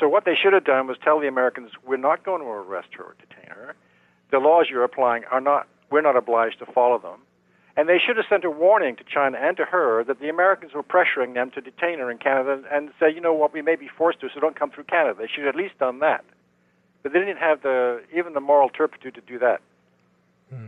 [0.00, 2.88] So what they should have done was tell the Americans, we're not going to arrest
[2.92, 3.74] her or detain her.
[4.30, 7.20] The laws you're applying are not, we're not obliged to follow them.
[7.76, 10.72] And they should have sent a warning to China and to her that the Americans
[10.74, 13.76] were pressuring them to detain her in Canada and say, you know what, we may
[13.76, 15.14] be forced to, so don't come through Canada.
[15.18, 16.24] They should have at least done that.
[17.02, 19.60] But they didn't have the even the moral turpitude to do that.
[20.50, 20.66] Hmm.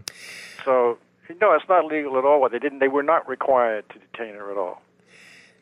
[0.65, 0.99] So
[1.41, 2.41] no, it's not legal at all.
[2.41, 4.83] What they didn't, they were not required to detain her at all.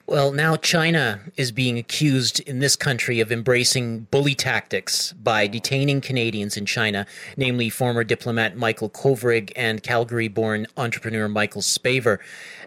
[0.06, 6.00] Well, now China is being accused in this country of embracing bully tactics by detaining
[6.00, 7.06] Canadians in China,
[7.36, 12.20] namely former diplomat Michael Kovrig and Calgary born entrepreneur Michael Spavor.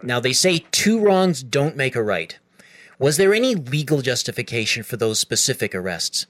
[0.04, 2.38] Now, they say two wrongs don't make a right.
[3.00, 6.28] Was there any legal justification for those specific arrests?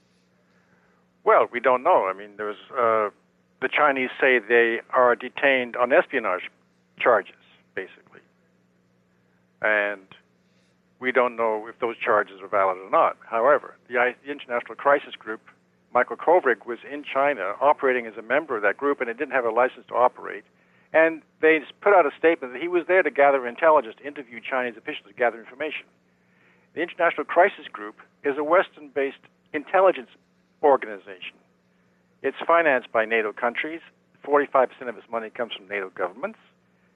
[1.24, 2.08] Well, we don't know.
[2.08, 3.10] I mean, there's uh,
[3.62, 6.50] the Chinese say they are detained on espionage
[7.00, 7.36] charges,
[7.76, 8.22] basically,
[9.62, 10.02] and
[11.00, 13.18] we don't know if those charges are valid or not.
[13.26, 15.42] However, the, the International Crisis Group,
[15.94, 19.34] Michael Kovrig, was in China operating as a member of that group, and it didn't
[19.34, 20.44] have a license to operate.
[20.94, 24.40] And they put out a statement that he was there to gather intelligence, to interview
[24.42, 25.86] Chinese officials to gather information.
[26.74, 30.10] The International Crisis Group is a Western based intelligence
[30.64, 31.38] organization.
[32.22, 33.82] It's financed by NATO countries.
[34.26, 36.40] 45% of its money comes from NATO governments.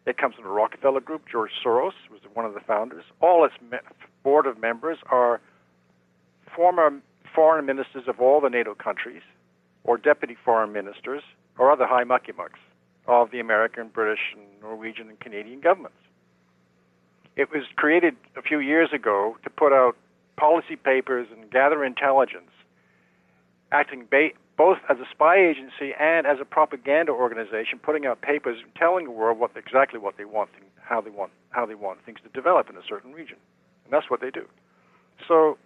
[0.06, 1.24] It comes from the Rockefeller Group.
[1.32, 3.04] George Soros was one of the founders.
[3.22, 3.56] All its
[4.24, 5.42] board of members are
[6.56, 6.92] former
[7.34, 9.24] foreign ministers of all the NATO countries,
[9.84, 11.24] or deputy foreign ministers,
[11.58, 12.60] or other high mucky mucks
[13.08, 15.98] of the American, British, and Norwegian and Canadian governments.
[17.36, 19.98] It was created a few years ago to put out
[20.38, 22.52] policy papers and gather intelligence,
[23.76, 28.58] acting ba- both as a spy agency and as a propaganda organization, putting out papers
[28.78, 30.50] telling the world what exactly what they want,
[30.82, 33.38] how they want, how they want things to develop in a certain region,
[33.84, 34.46] and that's what they do.
[35.28, 35.58] So,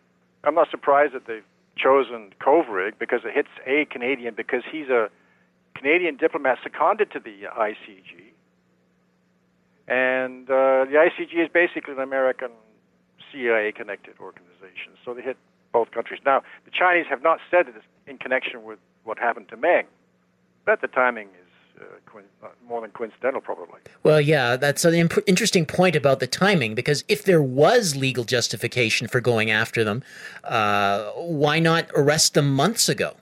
[0.43, 1.45] I'm not surprised that they've
[1.77, 5.09] chosen Kovrig because it hits a Canadian because he's a
[5.75, 8.33] Canadian diplomat seconded to the ICG,
[9.87, 12.51] and uh, the ICG is basically an American
[13.31, 15.37] CIA-connected organization, so they hit
[15.71, 16.19] both countries.
[16.25, 17.75] Now, the Chinese have not said it
[18.07, 19.85] in connection with what happened to Meng,
[20.65, 21.49] but the timing is
[22.43, 23.79] uh, more than coincidental, probably.
[24.03, 28.23] Well, yeah, that's an imp- interesting point about the timing because if there was legal
[28.23, 30.03] justification for going after them,
[30.43, 33.15] uh, why not arrest them months ago?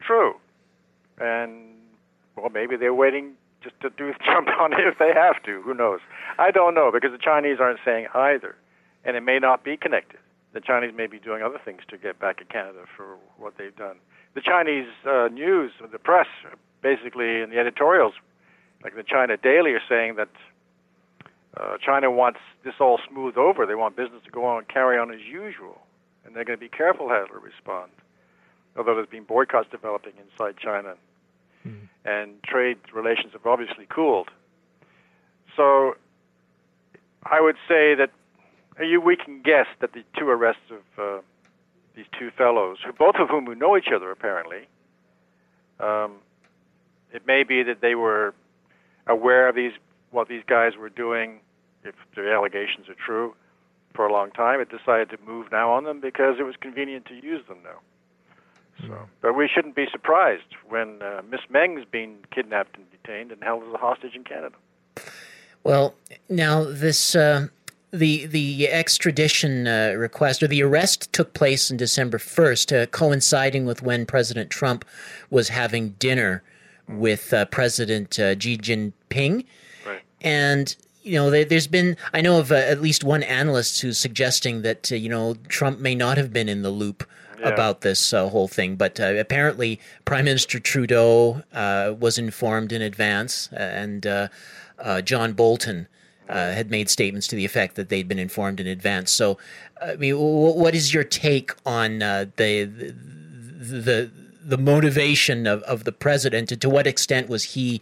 [0.00, 0.34] True,
[1.18, 1.74] and
[2.36, 3.32] well, maybe they're waiting
[3.62, 5.62] just to do jump on it if they have to.
[5.62, 6.00] Who knows?
[6.38, 8.56] I don't know because the Chinese aren't saying either,
[9.04, 10.18] and it may not be connected.
[10.52, 13.76] The Chinese may be doing other things to get back at Canada for what they've
[13.76, 13.96] done.
[14.34, 16.26] The Chinese uh, news, the press,
[16.82, 18.14] basically in the editorials,
[18.82, 20.28] like the China Daily, are saying that
[21.56, 23.66] uh, China wants this all smoothed over.
[23.66, 25.78] They want business to go on and carry on as usual,
[26.24, 27.90] and they're going to be careful how to respond.
[28.76, 30.94] Although there's been boycotts developing inside China,
[31.66, 31.86] mm-hmm.
[32.04, 34.30] and trade relations have obviously cooled.
[35.56, 35.96] So
[37.24, 38.10] I would say that
[38.84, 41.20] you, we can guess that the two arrests of uh,
[41.96, 44.68] these two fellows, who, both of whom who know each other apparently,
[45.80, 46.16] um,
[47.12, 48.34] it may be that they were
[49.06, 49.72] aware of these
[50.10, 51.40] what these guys were doing,
[51.84, 53.34] if the allegations are true,
[53.94, 54.60] for a long time.
[54.60, 57.80] It decided to move now on them because it was convenient to use them now.
[58.80, 59.04] So, hmm.
[59.20, 63.64] but we shouldn't be surprised when uh, Miss Meng's been kidnapped and detained and held
[63.64, 64.54] as a hostage in Canada.
[65.64, 65.94] Well,
[66.28, 67.48] now this uh,
[67.90, 73.66] the the extradition uh, request or the arrest took place on December first, uh, coinciding
[73.66, 74.84] with when President Trump
[75.30, 76.42] was having dinner
[76.88, 79.44] with uh, President uh, Xi Jinping,
[79.86, 80.02] right.
[80.20, 80.76] and
[81.08, 84.62] you know, there, has been, I know of uh, at least one analyst who's suggesting
[84.62, 87.08] that, uh, you know, Trump may not have been in the loop
[87.40, 87.48] yeah.
[87.48, 88.76] about this uh, whole thing.
[88.76, 94.28] But uh, apparently, Prime Minister Trudeau uh, was informed in advance, and uh,
[95.02, 95.88] John Bolton.
[96.28, 99.10] Had made statements to the effect that they'd been informed in advance.
[99.10, 99.38] So,
[99.82, 102.94] I mean, w- what is your take on the, the
[103.60, 104.10] the
[104.44, 107.80] the motivation of, of the president, and to what extent was he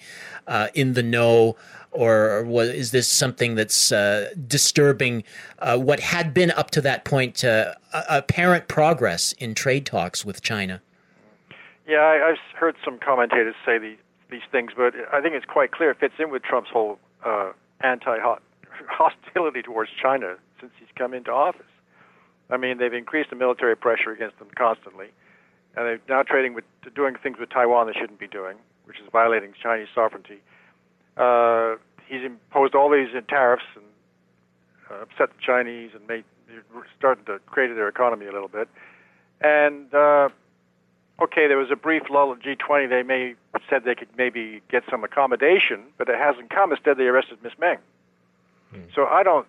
[0.74, 1.56] in the know
[1.96, 5.24] or was, is this something that's uh, disturbing
[5.58, 10.42] uh, what had been up to that point uh, apparent progress in trade talks with
[10.42, 10.82] China?
[11.88, 13.96] Yeah, I, have heard some commentators say the,
[14.30, 17.52] these things, but I think it's quite clear it fits in with Trump's whole uh,
[17.80, 21.62] anti-hostility towards China since he's come into office.
[22.50, 25.06] I mean, they've increased the military pressure against them constantly,
[25.76, 26.64] and they're now trading with
[26.94, 30.40] doing things with Taiwan they shouldn't be doing, which is violating Chinese sovereignty.
[31.16, 33.84] Uh, he's imposed all these tariffs and
[34.90, 36.24] uh, upset the Chinese and made
[36.96, 38.68] started to create their economy a little bit.
[39.40, 40.28] And uh,
[41.20, 42.88] okay, there was a brief lull at G20.
[42.88, 43.34] They may
[43.68, 46.72] said they could maybe get some accommodation, but it hasn't come.
[46.72, 47.78] Instead, they arrested Miss Meng.
[48.70, 48.82] Hmm.
[48.94, 49.46] So I don't.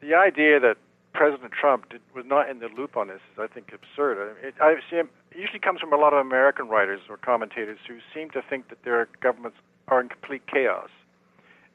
[0.00, 0.76] The idea that
[1.12, 4.36] President Trump did, was not in the loop on this is, I think, absurd.
[4.42, 7.16] I, it, I see him, it usually comes from a lot of American writers or
[7.16, 9.58] commentators who seem to think that their governments
[9.88, 10.90] are in complete chaos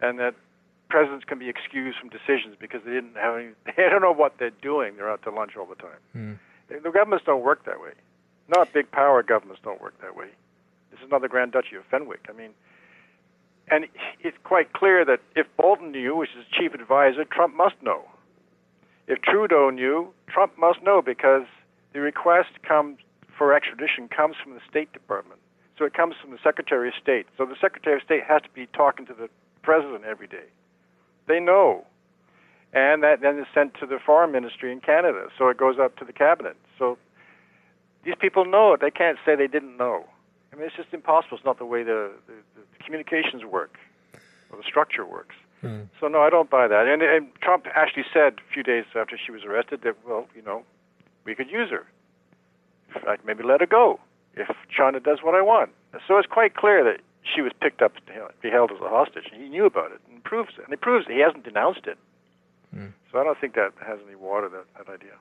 [0.02, 0.36] and that
[0.89, 3.50] presidents can be excused from decisions because they didn't have any.
[3.76, 4.96] They don't know what they're doing.
[4.96, 6.00] They're out to lunch all the time.
[6.16, 6.39] Mm.
[6.84, 7.91] The governments don't work that way.
[8.56, 10.28] Not big power governments don't work that way.
[10.91, 12.28] This is not the Grand Duchy of Fenwick.
[12.30, 12.51] I mean,
[13.70, 13.88] and
[14.20, 18.04] it's quite clear that if Bolton knew, which is chief advisor, Trump must know.
[19.08, 21.43] If Trudeau knew, Trump must know because
[21.93, 22.97] the request comes
[23.38, 25.39] for extradition comes from the State Department.
[25.78, 27.26] So it comes from the Secretary of State.
[27.38, 29.30] So the Secretary of State has to be talking to the
[29.64, 30.45] President every day.
[31.28, 31.86] They know.
[32.74, 35.28] And that then is sent to the Foreign Ministry in Canada.
[35.38, 36.56] So it goes up to the Cabinet.
[38.04, 38.82] These people know it.
[38.82, 40.06] They can't say they didn't know.
[40.51, 41.38] I mean, it's just impossible.
[41.38, 43.78] It's not the way the, the, the communications work
[44.51, 45.36] or the structure works.
[45.64, 45.88] Mm.
[45.99, 46.88] So no, I don't buy that.
[46.88, 50.41] And, and Trump actually said a few days after she was arrested that, well, you
[50.41, 50.64] know,
[51.26, 51.86] we could use her.
[52.93, 53.99] In fact, maybe let her go
[54.36, 55.72] if China does what I want.
[56.08, 57.93] So it's quite clear that she was picked up,
[58.41, 60.66] be held as a hostage, and he knew about it and proves it.
[60.66, 61.14] And he proves it.
[61.14, 61.97] He hasn't denounced it.
[62.76, 62.93] Mm.
[63.12, 64.49] So I don't think that has any water.
[64.49, 65.14] That that idea.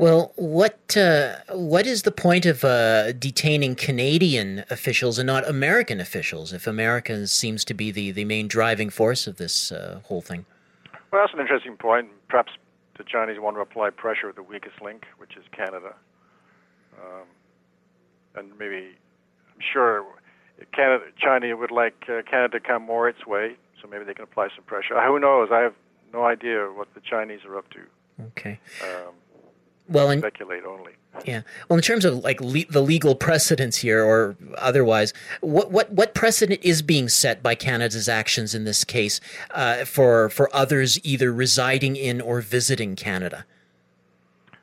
[0.00, 6.00] Well, what uh, what is the point of uh, detaining Canadian officials and not American
[6.00, 10.22] officials if America seems to be the, the main driving force of this uh, whole
[10.22, 10.46] thing?
[11.12, 12.08] Well, that's an interesting point.
[12.30, 12.52] Perhaps
[12.96, 15.94] the Chinese want to apply pressure at the weakest link, which is Canada.
[16.98, 17.26] Um,
[18.36, 18.96] and maybe,
[19.54, 20.06] I'm sure
[20.74, 24.24] Canada, China would like uh, Canada to come more its way, so maybe they can
[24.24, 24.98] apply some pressure.
[24.98, 25.50] Who knows?
[25.52, 25.74] I have
[26.10, 27.80] no idea what the Chinese are up to.
[28.28, 28.58] Okay.
[28.82, 29.12] Um,
[29.90, 30.92] well, in, speculate only.
[31.24, 31.42] Yeah.
[31.68, 36.14] Well, in terms of like le- the legal precedents here, or otherwise, what what what
[36.14, 39.20] precedent is being set by Canada's actions in this case
[39.50, 43.44] uh, for for others either residing in or visiting Canada?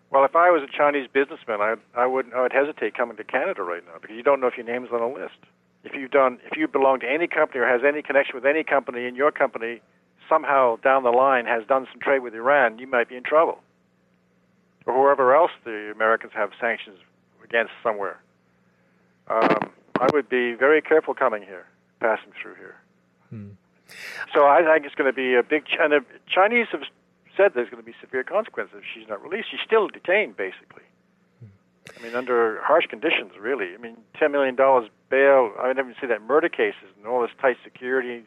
[0.10, 3.24] Well, if I was a Chinese businessman, I I would I would hesitate coming to
[3.24, 5.38] Canada right now because you don't know if your name's on a list.
[5.84, 8.64] If you've done if you belong to any company or has any connection with any
[8.64, 9.82] company, and your company
[10.30, 13.60] somehow down the line has done some trade with Iran, you might be in trouble
[14.88, 16.98] or whoever else the Americans have sanctions
[17.44, 18.20] against somewhere.
[19.28, 21.68] Um, I would be very careful coming here,
[22.00, 22.76] passing through here.
[23.30, 23.50] Hmm.
[24.34, 25.66] So I think it's going to be a big.
[25.80, 26.82] And the Chinese have
[27.36, 29.50] said there's going to be severe consequences if she's not released.
[29.52, 30.84] She's still detained, basically.
[31.98, 33.74] I mean, under harsh conditions, really.
[33.74, 35.54] I mean, ten million dollars bail.
[35.60, 38.24] I never see that murder cases and all this tight security.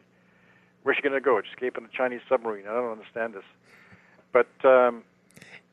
[0.83, 1.37] Where's she going to go?
[1.37, 2.65] Escape in a Chinese submarine?
[2.67, 3.43] I don't understand this.
[4.33, 5.03] But um,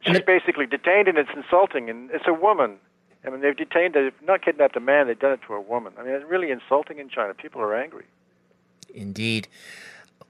[0.01, 1.91] She's basically detained, and it's insulting.
[1.91, 2.79] And it's a woman.
[3.25, 5.93] I mean, they've detained, they've not kidnapped a man, they've done it to a woman.
[5.99, 7.35] I mean, it's really insulting in China.
[7.35, 8.05] People are angry.
[8.95, 9.49] Indeed.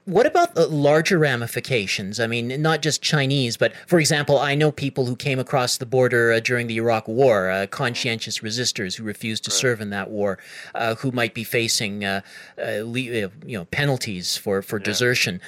[0.05, 2.19] What about the larger ramifications?
[2.19, 5.85] I mean, not just Chinese, but for example, I know people who came across the
[5.85, 9.57] border uh, during the Iraq War, uh, conscientious resistors who refused to right.
[9.57, 10.39] serve in that war,
[10.73, 12.21] uh, who might be facing uh,
[12.57, 14.85] uh, uh, you know penalties for for yeah.
[14.85, 15.41] desertion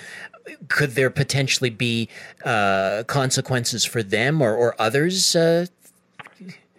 [0.68, 2.10] could there potentially be
[2.46, 5.36] uh, consequences for them or, or others?
[5.36, 5.68] Uh?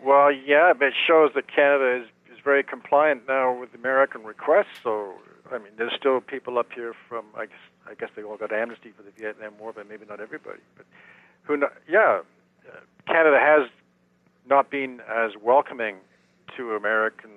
[0.02, 4.82] Well, yeah, but it shows that Canada is, is very compliant now with American requests.
[4.82, 5.14] So,
[5.50, 7.56] I mean, there's still people up here from, I guess,
[7.88, 10.60] I guess they all got amnesty for the Vietnam War, but maybe not everybody.
[10.76, 10.86] But
[11.44, 11.62] who?
[11.88, 12.20] Yeah,
[13.06, 13.68] Canada has
[14.48, 15.96] not been as welcoming
[16.56, 17.30] to American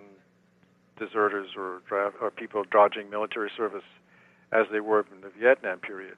[0.99, 1.81] deserters or,
[2.21, 3.83] or people dodging military service
[4.55, 6.17] as they were in the Vietnam period.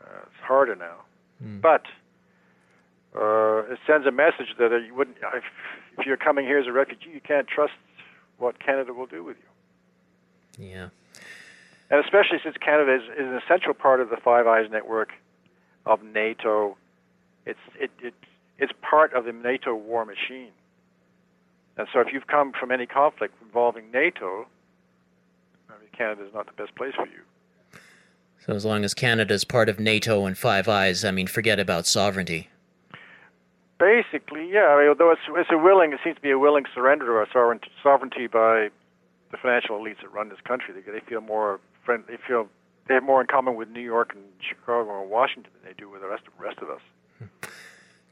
[0.00, 0.96] Uh, it's harder now,
[1.42, 1.60] mm.
[1.60, 1.82] but
[3.14, 5.16] uh, it sends a message that uh, you wouldn't.
[5.34, 5.44] If,
[5.98, 7.72] if you're coming here as a refugee, you can't trust
[8.38, 10.66] what Canada will do with you.
[10.68, 10.88] Yeah.
[11.90, 15.10] And especially since Canada is, is an essential part of the Five Eyes network
[15.84, 16.76] of NATO,
[17.44, 18.14] it's it, it
[18.58, 20.50] it's part of the NATO war machine.
[21.76, 24.46] And so, if you've come from any conflict involving NATO,
[25.96, 27.80] Canada is not the best place for you.
[28.44, 31.58] So as long as Canada is part of NATO and Five Eyes, I mean, forget
[31.58, 32.48] about sovereignty.
[33.78, 34.68] Basically, yeah.
[34.68, 37.28] I mean, although it's, it's a willing, it seems to be a willing surrender of
[37.34, 38.68] our sovereignty by
[39.30, 40.74] the financial elites that run this country.
[40.74, 42.48] They, they feel more friend, they feel
[42.88, 45.90] they have more in common with New York and Chicago and Washington than they do
[45.90, 47.50] with the rest of, rest of us.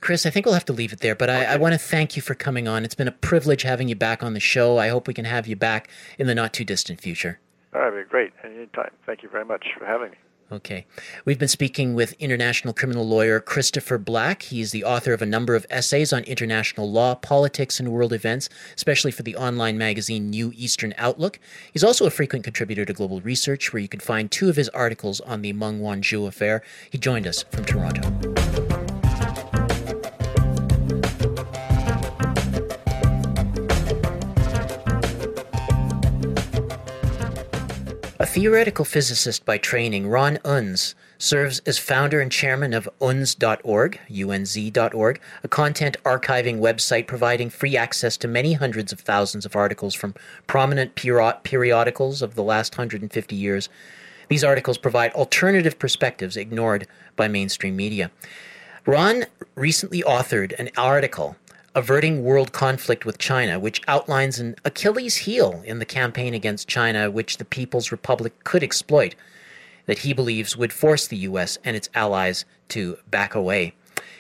[0.01, 2.15] Chris, I think we'll have to leave it there, but I, I want to thank
[2.17, 2.85] you for coming on.
[2.85, 4.77] It's been a privilege having you back on the show.
[4.77, 5.89] I hope we can have you back
[6.19, 7.41] in the not too distant future.
[7.75, 8.33] That'd be great.
[8.43, 8.93] Anytime.
[9.05, 10.17] Thank you very much for having me.
[10.53, 10.87] Okay.
[11.25, 14.43] We've been speaking with international criminal lawyer Christopher Black.
[14.43, 18.49] He's the author of a number of essays on international law, politics, and world events,
[18.77, 21.41] especially for the online magazine New Eastern Outlook.
[21.73, 24.69] He's also a frequent contributor to Global Research, where you can find two of his
[24.69, 26.63] articles on the Meng Wanzhou affair.
[26.91, 28.64] He joined us from Toronto.
[38.35, 45.49] Theoretical physicist by training, Ron Unz serves as founder and chairman of unz.org, unz.org, a
[45.49, 50.17] content archiving website providing free access to many hundreds of thousands of articles from
[50.49, 53.69] prominent periodicals of the last 150 years.
[54.29, 58.11] These articles provide alternative perspectives ignored by mainstream media.
[58.85, 61.37] Ron recently authored an article
[61.77, 67.11] Averting World Conflict with China, which outlines an Achilles heel in the campaign against China,
[67.11, 69.17] which the People's Republic could exploit,
[69.87, 71.59] that he believes would force the U.S.
[71.65, 73.75] and its allies to back away.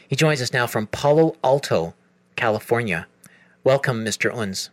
[0.09, 1.95] He joins us now from Palo Alto,
[2.35, 3.07] California.
[3.63, 4.35] Welcome, Mr.
[4.35, 4.71] Unz.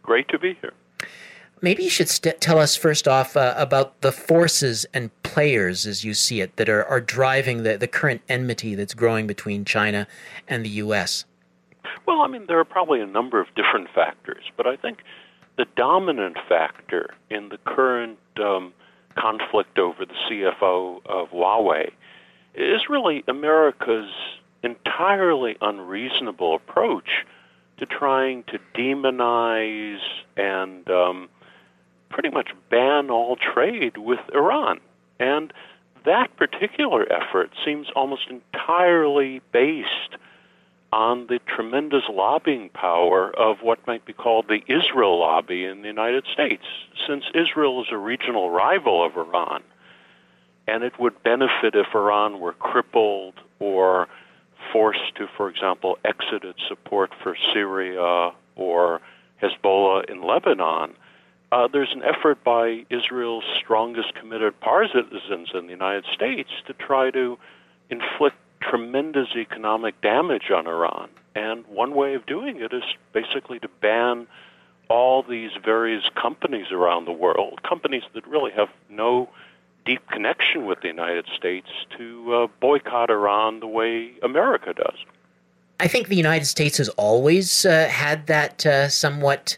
[0.00, 0.72] Great to be here.
[1.60, 6.04] Maybe you should st- tell us first off uh, about the forces and players, as
[6.04, 10.06] you see it, that are, are driving the, the current enmity that's growing between China
[10.46, 11.24] and the U.S.
[12.06, 14.98] Well, I mean, there are probably a number of different factors, but I think
[15.56, 18.72] the dominant factor in the current um,
[19.16, 21.90] conflict over the CFO of Huawei
[22.54, 24.10] is really America's
[24.62, 27.24] entirely unreasonable approach
[27.78, 30.00] to trying to demonize
[30.36, 31.28] and um,
[32.10, 34.80] pretty much ban all trade with Iran.
[35.18, 35.52] And
[36.04, 40.16] that particular effort seems almost entirely based
[40.92, 45.88] on the tremendous lobbying power of what might be called the Israel lobby in the
[45.88, 46.64] United States.
[47.06, 49.62] Since Israel is a regional rival of Iran,
[50.66, 54.08] and it would benefit if Iran were crippled or
[54.72, 59.00] forced to, for example, exit its support for Syria or
[59.42, 60.94] Hezbollah in Lebanon,
[61.52, 67.10] uh, there's an effort by Israel's strongest committed partisans in the United States to try
[67.10, 67.38] to
[67.90, 71.08] inflict tremendous economic damage on Iran.
[71.34, 72.82] And one way of doing it is
[73.12, 74.26] basically to ban
[74.88, 79.28] all these various companies around the world, companies that really have no
[79.86, 84.96] deep connection with the United States, to uh, boycott Iran the way America does.
[85.78, 89.56] I think the United States has always uh, had that uh, somewhat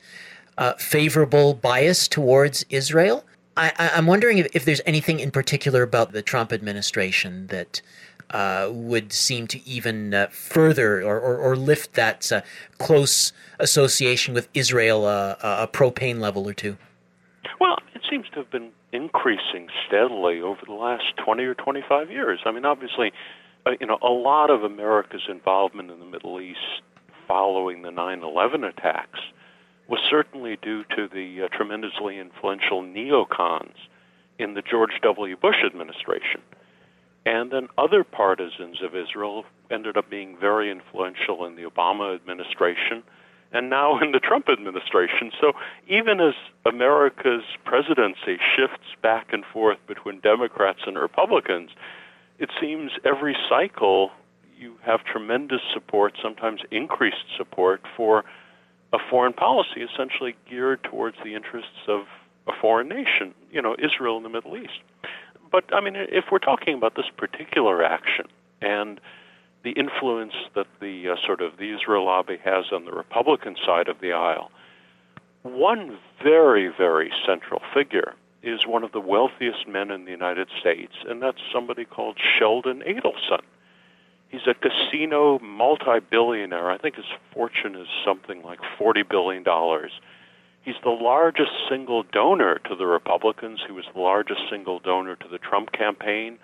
[0.57, 3.25] uh, favorable bias towards Israel.
[3.57, 7.83] I, am wondering if, if, there's anything in particular about the Trump administration that
[8.31, 12.41] uh, would seem to even uh, further or, or, or, lift that uh,
[12.79, 16.79] close association with Israel uh, a propane level or two.
[17.61, 22.41] Well, it seems to have been increasing steadily over the last 20 or 25 years.
[22.47, 23.13] I mean, obviously,
[23.67, 26.83] uh, you know, a lot of America's involvement in the Middle East
[27.29, 29.21] following the 9/11 attacks
[29.93, 33.77] was certainly due to the uh, tremendously influential neocons
[34.39, 35.37] in the George W.
[35.37, 36.41] Bush administration.
[37.27, 43.03] And then other partisans of Israel ended up being very influential in the Obama administration
[43.53, 45.31] and now in the Trump administration.
[45.39, 45.53] So
[45.87, 46.33] even as
[46.65, 51.69] America's presidency shifts back and forth between Democrats and Republicans,
[52.39, 54.11] it seems every cycle
[54.59, 58.25] you have tremendous support, sometimes increased support for
[58.93, 62.03] a foreign policy essentially geared towards the interests of
[62.47, 64.81] a foreign nation, you know, Israel in the Middle East.
[65.51, 68.27] But I mean, if we're talking about this particular action
[68.61, 69.01] and
[69.63, 73.89] the influence that the uh, sort of the Israel lobby has on the Republican side
[73.89, 74.51] of the aisle,
[75.43, 80.95] one very, very central figure is one of the wealthiest men in the United States,
[81.09, 83.43] and that's somebody called Sheldon Adelson.
[84.33, 86.71] He's a casino multi-billionaire.
[86.71, 87.05] I think his
[87.35, 89.45] fortune is something like $40 billion.
[90.63, 93.61] He's the largest single donor to the Republicans.
[93.67, 96.39] He was the largest single donor to the Trump campaign.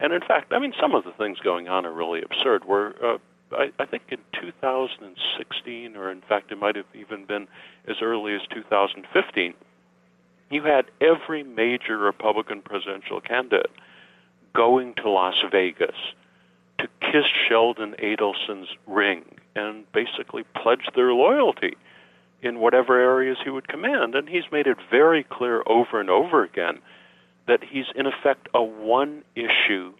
[0.00, 2.64] And in fact, I mean, some of the things going on are really absurd.
[2.64, 3.18] Where uh,
[3.52, 7.48] I, I think in 2016, or in fact, it might have even been
[7.86, 9.52] as early as 2015,
[10.50, 13.70] you had every major Republican presidential candidate
[14.54, 15.96] going to Las Vegas
[16.78, 19.24] to kiss Sheldon Adelson's ring
[19.54, 21.76] and basically pledge their loyalty
[22.42, 24.14] in whatever areas he would command.
[24.14, 26.78] And he's made it very clear over and over again
[27.46, 29.92] that he's in effect a one issue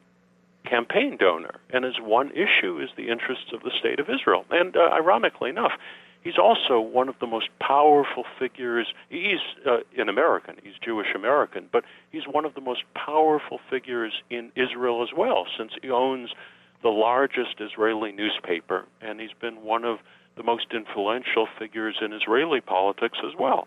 [0.69, 1.55] campaign donor.
[1.71, 4.45] And his one issue is the interests of the state of Israel.
[4.51, 5.73] And uh, ironically enough,
[6.23, 8.89] he's also one of the most powerful figures.
[9.09, 14.13] He's uh, an American, he's Jewish American, but he's one of the most powerful figures
[14.29, 16.31] in Israel as well, since he owns
[16.83, 19.99] the largest Israeli newspaper, and he's been one of
[20.37, 23.67] the most influential figures in Israeli politics as well.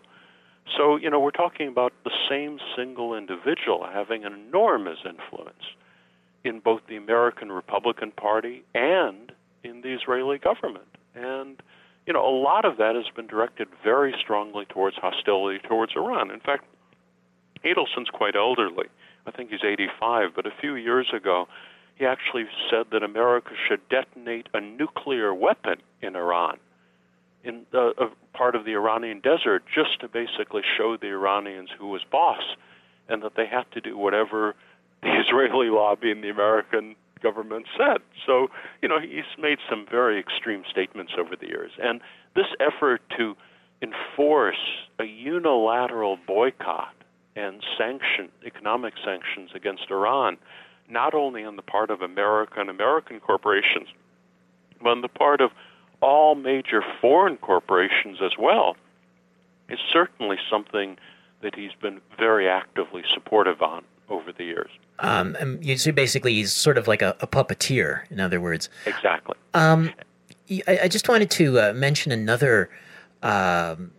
[0.76, 5.64] So, you know, we're talking about the same single individual having an enormous influence
[6.44, 9.32] in both the American Republican Party and
[9.64, 10.86] in the Israeli government.
[11.14, 11.60] And,
[12.06, 16.30] you know, a lot of that has been directed very strongly towards hostility towards Iran.
[16.30, 16.64] In fact,
[17.64, 18.86] Adelson's quite elderly.
[19.26, 21.46] I think he's 85, but a few years ago,
[22.00, 26.56] he actually said that America should detonate a nuclear weapon in Iran,
[27.44, 32.00] in a part of the Iranian desert, just to basically show the Iranians who was
[32.10, 32.40] boss,
[33.10, 34.54] and that they had to do whatever
[35.02, 37.98] the Israeli lobby and the American government said.
[38.26, 38.48] So,
[38.80, 41.72] you know, he's made some very extreme statements over the years.
[41.82, 42.00] And
[42.34, 43.36] this effort to
[43.82, 46.94] enforce a unilateral boycott
[47.36, 50.38] and sanction, economic sanctions against Iran,
[50.90, 53.88] not only on the part of America and American corporations,
[54.82, 55.50] but on the part of
[56.00, 58.76] all major foreign corporations as well,
[59.68, 60.96] is certainly something
[61.42, 64.70] that he's been very actively supportive on over the years.
[64.98, 68.68] Um, you see, basically, he's sort of like a, a puppeteer, in other words.
[68.86, 69.36] Exactly.
[69.54, 69.92] Um,
[70.66, 72.68] I, I, just wanted to uh, mention another
[73.22, 73.92] um,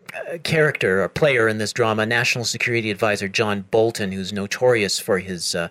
[0.44, 5.56] character or player in this drama, National Security Advisor John Bolton, who's notorious for his
[5.56, 5.70] uh, uh,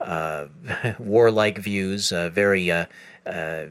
[0.98, 2.86] warlike views, uh, very uh,
[3.26, 3.66] uh,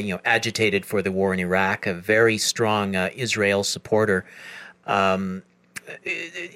[0.00, 4.24] you know agitated for the war in Iraq, a very strong Israel supporter.
[4.86, 5.42] Um,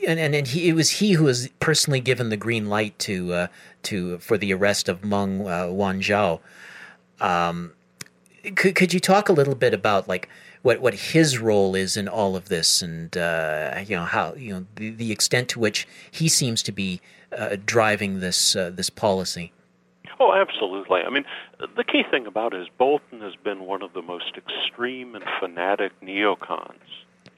[0.07, 3.33] and, and, and he, it was he who was personally given the green light to
[3.33, 3.47] uh,
[3.85, 6.41] to for the arrest of Meng uh, Wanzhou.
[7.21, 7.73] Um,
[8.57, 10.29] could could you talk a little bit about like
[10.63, 14.53] what what his role is in all of this, and uh, you know how you
[14.53, 17.01] know the, the extent to which he seems to be
[17.37, 19.53] uh, driving this uh, this policy?
[20.21, 21.01] Oh, absolutely.
[21.01, 21.25] I mean,
[21.77, 25.25] the key thing about it is Bolton has been one of the most extreme and
[25.41, 26.77] fanatic neocons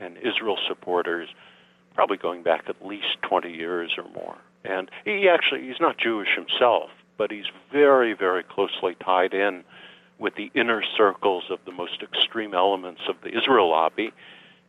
[0.01, 1.29] and Israel supporters
[1.95, 4.37] probably going back at least 20 years or more.
[4.65, 9.65] And he actually, he's not Jewish himself, but he's very, very closely tied in
[10.19, 14.13] with the inner circles of the most extreme elements of the Israel lobby.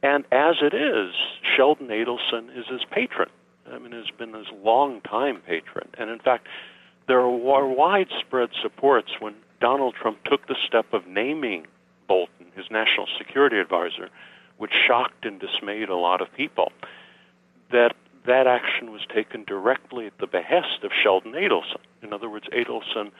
[0.03, 1.13] And as it is,
[1.55, 3.29] Sheldon Adelson is his patron.
[3.71, 5.89] I mean, has been his long-time patron.
[5.97, 6.47] And in fact,
[7.07, 11.65] there were widespread supports when Donald Trump took the step of naming
[12.07, 14.09] Bolton his national security advisor,
[14.57, 16.71] which shocked and dismayed a lot of people
[17.71, 17.95] that
[18.25, 21.81] that action was taken directly at the behest of Sheldon Adelson.
[22.01, 23.11] In other words, Adelson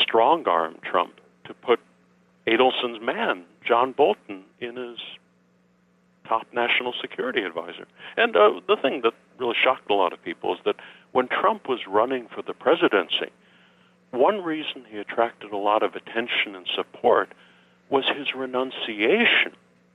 [0.00, 1.80] strong armed Trump to put
[2.46, 4.98] Adelson's man, John Bolton, in as
[6.28, 7.86] top national security advisor.
[8.16, 10.76] And uh, the thing that really shocked a lot of people is that
[11.12, 13.30] when Trump was running for the presidency,
[14.10, 17.32] one reason he attracted a lot of attention and support
[17.90, 19.52] was his renunciation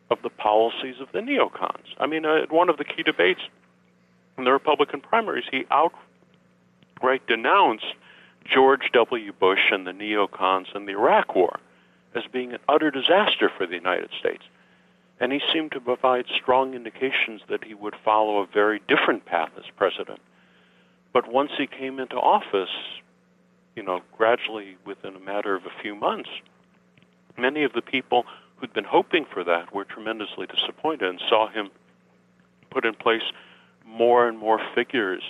[0.10, 1.88] of the policies of the neocons.
[1.98, 3.42] I mean, uh, at one of the key debates
[4.38, 7.86] in the Republican primaries, he outright denounced
[8.46, 9.32] George W.
[9.34, 11.60] Bush and the neocons and the Iraq War
[12.14, 14.44] as being an utter disaster for the United States.
[15.22, 19.52] And he seemed to provide strong indications that he would follow a very different path
[19.56, 20.20] as president.
[21.14, 22.72] But once he came into office,
[23.76, 26.30] you know, gradually within a matter of a few months,
[27.38, 28.26] many of the people
[28.58, 31.70] who'd been hoping for that were tremendously disappointed and saw him
[32.72, 33.24] put in place
[33.86, 35.22] more and more figures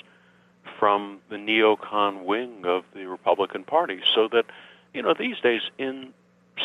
[0.79, 3.99] from the neocon wing of the Republican Party.
[4.15, 4.45] So that,
[4.93, 6.13] you know, these days, in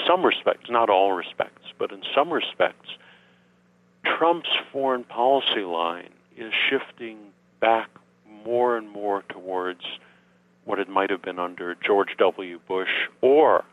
[0.07, 2.91] some respects, not all respects, but in some respects,
[4.19, 7.19] Trump's foreign policy line is shifting
[7.61, 7.89] back
[8.45, 9.81] more and more towards
[10.65, 12.59] what it might have been under George W.
[12.69, 13.65] Bush or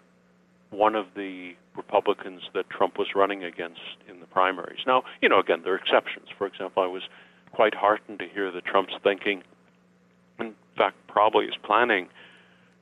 [0.70, 4.80] one of the Republicans that Trump was running against in the primaries.
[4.86, 6.28] Now, you know, again, there are exceptions.
[6.38, 7.04] For example, I was
[7.52, 9.44] quite heartened to hear that Trump's thinking,
[10.40, 12.08] in fact, probably is planning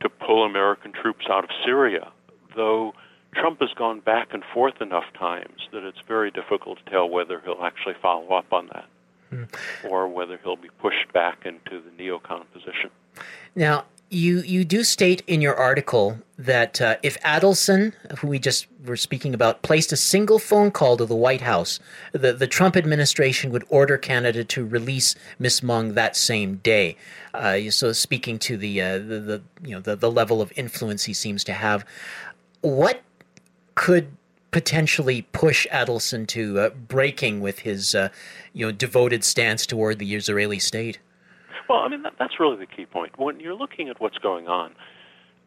[0.02, 2.12] to pull American troops out of Syria,
[2.56, 2.94] though
[3.34, 7.40] Trump has gone back and forth enough times that it's very difficult to tell whether
[7.40, 8.86] he'll actually follow up on that
[9.32, 9.48] mm.
[9.90, 12.90] or whether he'll be pushed back into the neocon position.
[13.56, 18.68] Now, you you do state in your article that uh, if Adelson, who we just
[18.86, 21.80] were speaking about, placed a single phone call to the White House,
[22.12, 26.98] the the Trump administration would order Canada to release Miss Meng that same day.
[27.34, 31.06] Uh, so speaking to the, uh, the the you know the, the level of influence
[31.06, 31.86] he seems to have,
[32.60, 33.02] what
[33.76, 34.16] could
[34.52, 38.10] potentially push Adelson to uh, breaking with his uh,
[38.54, 41.00] you know devoted stance toward the Israeli state?
[41.70, 43.18] Well, I mean, that, that's really the key point.
[43.18, 44.74] When you're looking at what's going on,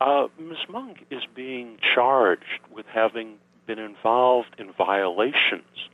[0.01, 0.59] uh, Ms.
[0.71, 3.35] Monk is being charged with having
[3.67, 5.89] been involved in violations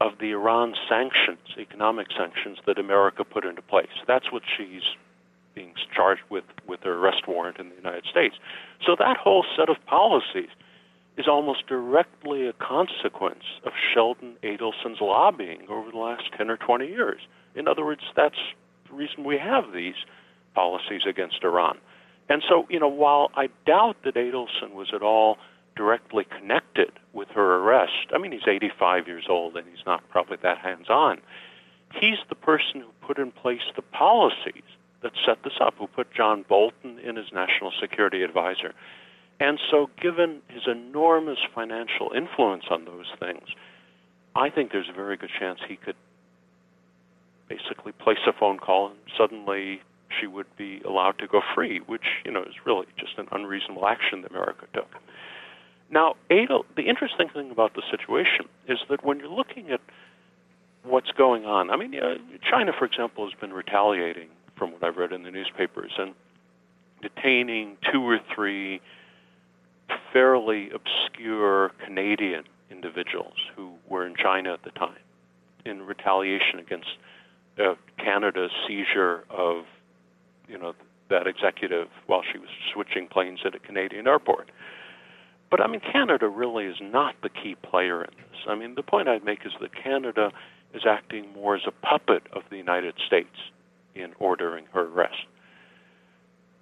[0.00, 3.88] of the Iran sanctions, economic sanctions that America put into place.
[4.06, 4.82] That's what she's
[5.54, 8.36] being charged with with her arrest warrant in the United States.
[8.84, 10.50] So that whole set of policies
[11.16, 16.86] is almost directly a consequence of Sheldon Adelson's lobbying over the last 10 or 20
[16.86, 17.20] years.
[17.54, 18.38] In other words, that's
[18.88, 19.94] the reason we have these
[20.54, 21.78] policies against Iran.
[22.28, 25.38] And so, you know, while I doubt that Adelson was at all
[25.74, 30.38] directly connected with her arrest, I mean, he's 85 years old and he's not probably
[30.42, 31.20] that hands on.
[31.92, 34.64] He's the person who put in place the policies
[35.02, 38.74] that set this up, who put John Bolton in as national security advisor.
[39.38, 43.48] And so, given his enormous financial influence on those things,
[44.34, 45.96] I think there's a very good chance he could
[47.48, 49.80] basically place a phone call and suddenly
[50.20, 53.86] she would be allowed to go free, which, you know, is really just an unreasonable
[53.86, 54.88] action that America took.
[55.90, 59.80] Now, Adel, the interesting thing about the situation is that when you're looking at
[60.82, 62.16] what's going on, I mean, uh,
[62.48, 66.14] China, for example, has been retaliating from what I've read in the newspapers and
[67.02, 68.80] detaining two or three
[70.12, 74.98] fairly obscure Canadian individuals who were in China at the time
[75.64, 76.88] in retaliation against
[77.58, 79.64] uh, Canada's seizure of,
[80.48, 80.74] you know,
[81.08, 84.50] that executive while she was switching planes at a Canadian airport.
[85.50, 88.40] But I mean, Canada really is not the key player in this.
[88.48, 90.32] I mean, the point I'd make is that Canada
[90.74, 93.36] is acting more as a puppet of the United States
[93.94, 95.26] in ordering her arrest.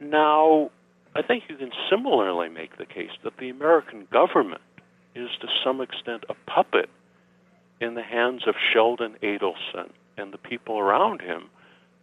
[0.00, 0.70] Now,
[1.14, 4.62] I think you can similarly make the case that the American government
[5.14, 6.90] is to some extent a puppet
[7.80, 11.44] in the hands of Sheldon Adelson and the people around him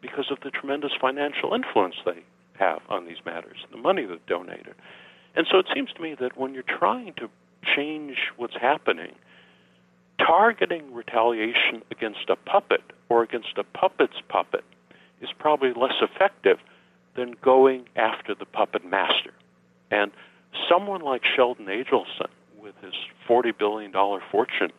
[0.01, 2.23] because of the tremendous financial influence they
[2.57, 4.75] have on these matters, the money they've donated.
[5.35, 7.29] And so it seems to me that when you're trying to
[7.75, 9.15] change what's happening,
[10.17, 14.63] targeting retaliation against a puppet or against a puppet's puppet
[15.21, 16.57] is probably less effective
[17.15, 19.31] than going after the puppet master.
[19.89, 20.11] And
[20.69, 22.29] someone like Sheldon Adelson,
[22.61, 22.93] with his
[23.27, 23.91] $40 billion
[24.31, 24.71] fortune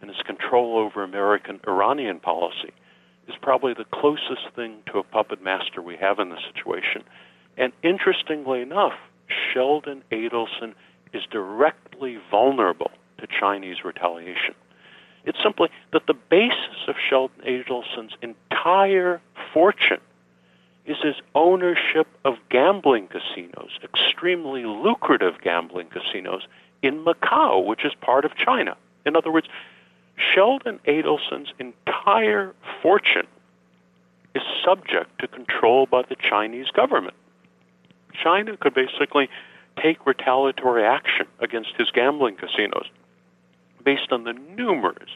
[0.00, 2.72] and his control over American Iranian policy,
[3.28, 7.02] is probably the closest thing to a puppet master we have in this situation.
[7.56, 8.94] And interestingly enough,
[9.52, 10.74] Sheldon Adelson
[11.12, 14.54] is directly vulnerable to Chinese retaliation.
[15.24, 19.20] It's simply that the basis of Sheldon Adelson's entire
[19.52, 20.00] fortune
[20.86, 26.46] is his ownership of gambling casinos, extremely lucrative gambling casinos
[26.82, 28.76] in Macau, which is part of China.
[29.04, 29.48] In other words,
[30.16, 33.26] Sheldon Adelson's entire fortune
[34.34, 37.14] is subject to control by the Chinese government.
[38.22, 39.28] China could basically
[39.80, 42.86] take retaliatory action against his gambling casinos
[43.84, 45.10] based on the numerous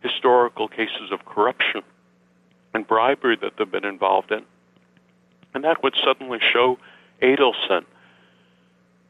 [0.00, 1.82] historical cases of corruption
[2.74, 4.42] and bribery that they've been involved in.
[5.54, 6.78] And that would suddenly show
[7.22, 7.84] Adelson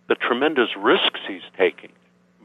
[0.08, 1.90] the tremendous risks he's taking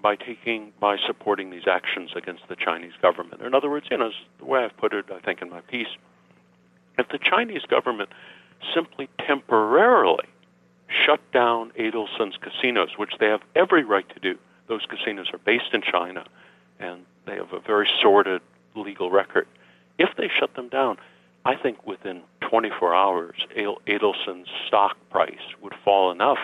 [0.01, 3.41] by taking by supporting these actions against the Chinese government.
[3.41, 5.87] In other words, you know, the way I've put it, I think in my piece,
[6.97, 8.09] if the Chinese government
[8.73, 10.25] simply temporarily
[11.05, 14.37] shut down Adelson's casinos, which they have every right to do,
[14.67, 16.25] those casinos are based in China,
[16.79, 18.41] and they have a very sordid
[18.75, 19.47] legal record.
[19.97, 20.97] If they shut them down,
[21.45, 26.39] I think within 24 hours, Adelson's stock price would fall enough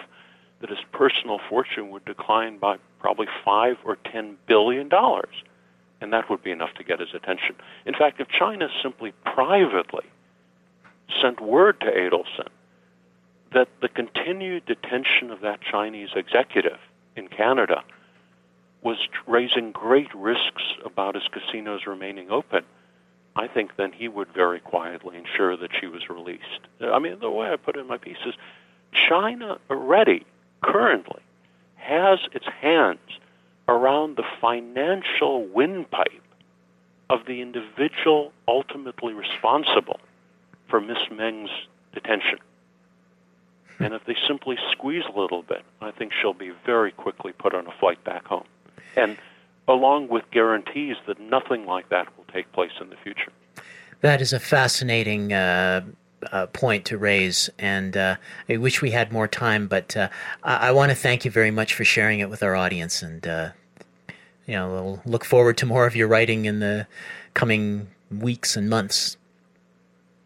[0.59, 5.43] that his personal fortune would decline by probably five or ten billion dollars,
[6.01, 7.55] and that would be enough to get his attention.
[7.85, 10.05] In fact, if China simply privately
[11.21, 12.47] sent word to Adelson
[13.53, 16.79] that the continued detention of that Chinese executive
[17.15, 17.83] in Canada
[18.81, 22.63] was raising great risks about his casinos remaining open,
[23.37, 26.61] I think then he would very quietly ensure that she was released.
[26.81, 28.33] I mean, the way I put it in my piece is
[29.07, 30.25] China already,
[30.63, 31.21] currently,
[31.75, 32.99] has its hands
[33.67, 36.23] around the financial windpipe
[37.09, 39.99] of the individual ultimately responsible
[40.67, 41.51] for Miss Meng's
[41.93, 42.39] detention.
[43.79, 47.53] And if they simply squeeze a little bit, I think she'll be very quickly put
[47.53, 48.45] on a flight back home.
[48.95, 49.17] And
[49.67, 53.31] along with guarantees that nothing like that take place in the future.
[54.01, 55.85] That is a fascinating uh,
[56.31, 58.15] uh, point to raise, and uh,
[58.49, 60.09] I wish we had more time, but uh,
[60.43, 63.25] I, I want to thank you very much for sharing it with our audience, and
[63.25, 63.49] uh,
[64.45, 66.87] you know, we'll look forward to more of your writing in the
[67.33, 69.17] coming weeks and months.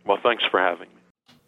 [0.06, 1.01] Well, thanks for having me.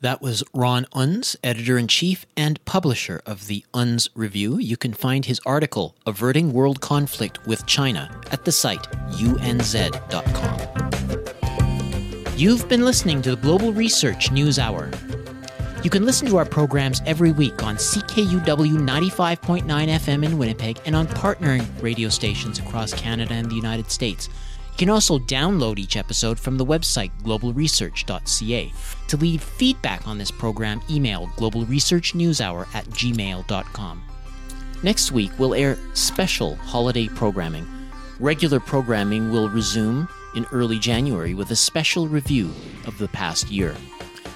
[0.03, 4.57] That was Ron Unz, editor in chief and publisher of the Unz Review.
[4.57, 10.59] You can find his article, Averting World Conflict with China, at the site unz.com.
[12.35, 14.91] You've been listening to the Global Research News Hour.
[15.85, 20.97] You can listen to our programs every week on CKUW 95.9 FM in Winnipeg and
[20.97, 24.27] on partnering radio stations across Canada and the United States.
[24.73, 28.73] You can also download each episode from the website globalresearch.ca.
[29.07, 34.03] To leave feedback on this program, email globalresearchnewshour at gmail.com.
[34.81, 37.67] Next week, we'll air special holiday programming.
[38.19, 42.51] Regular programming will resume in early January with a special review
[42.87, 43.75] of the past year.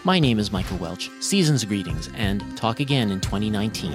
[0.03, 1.09] My name is Michael Welch.
[1.19, 3.93] Season's greetings and talk again in 2019.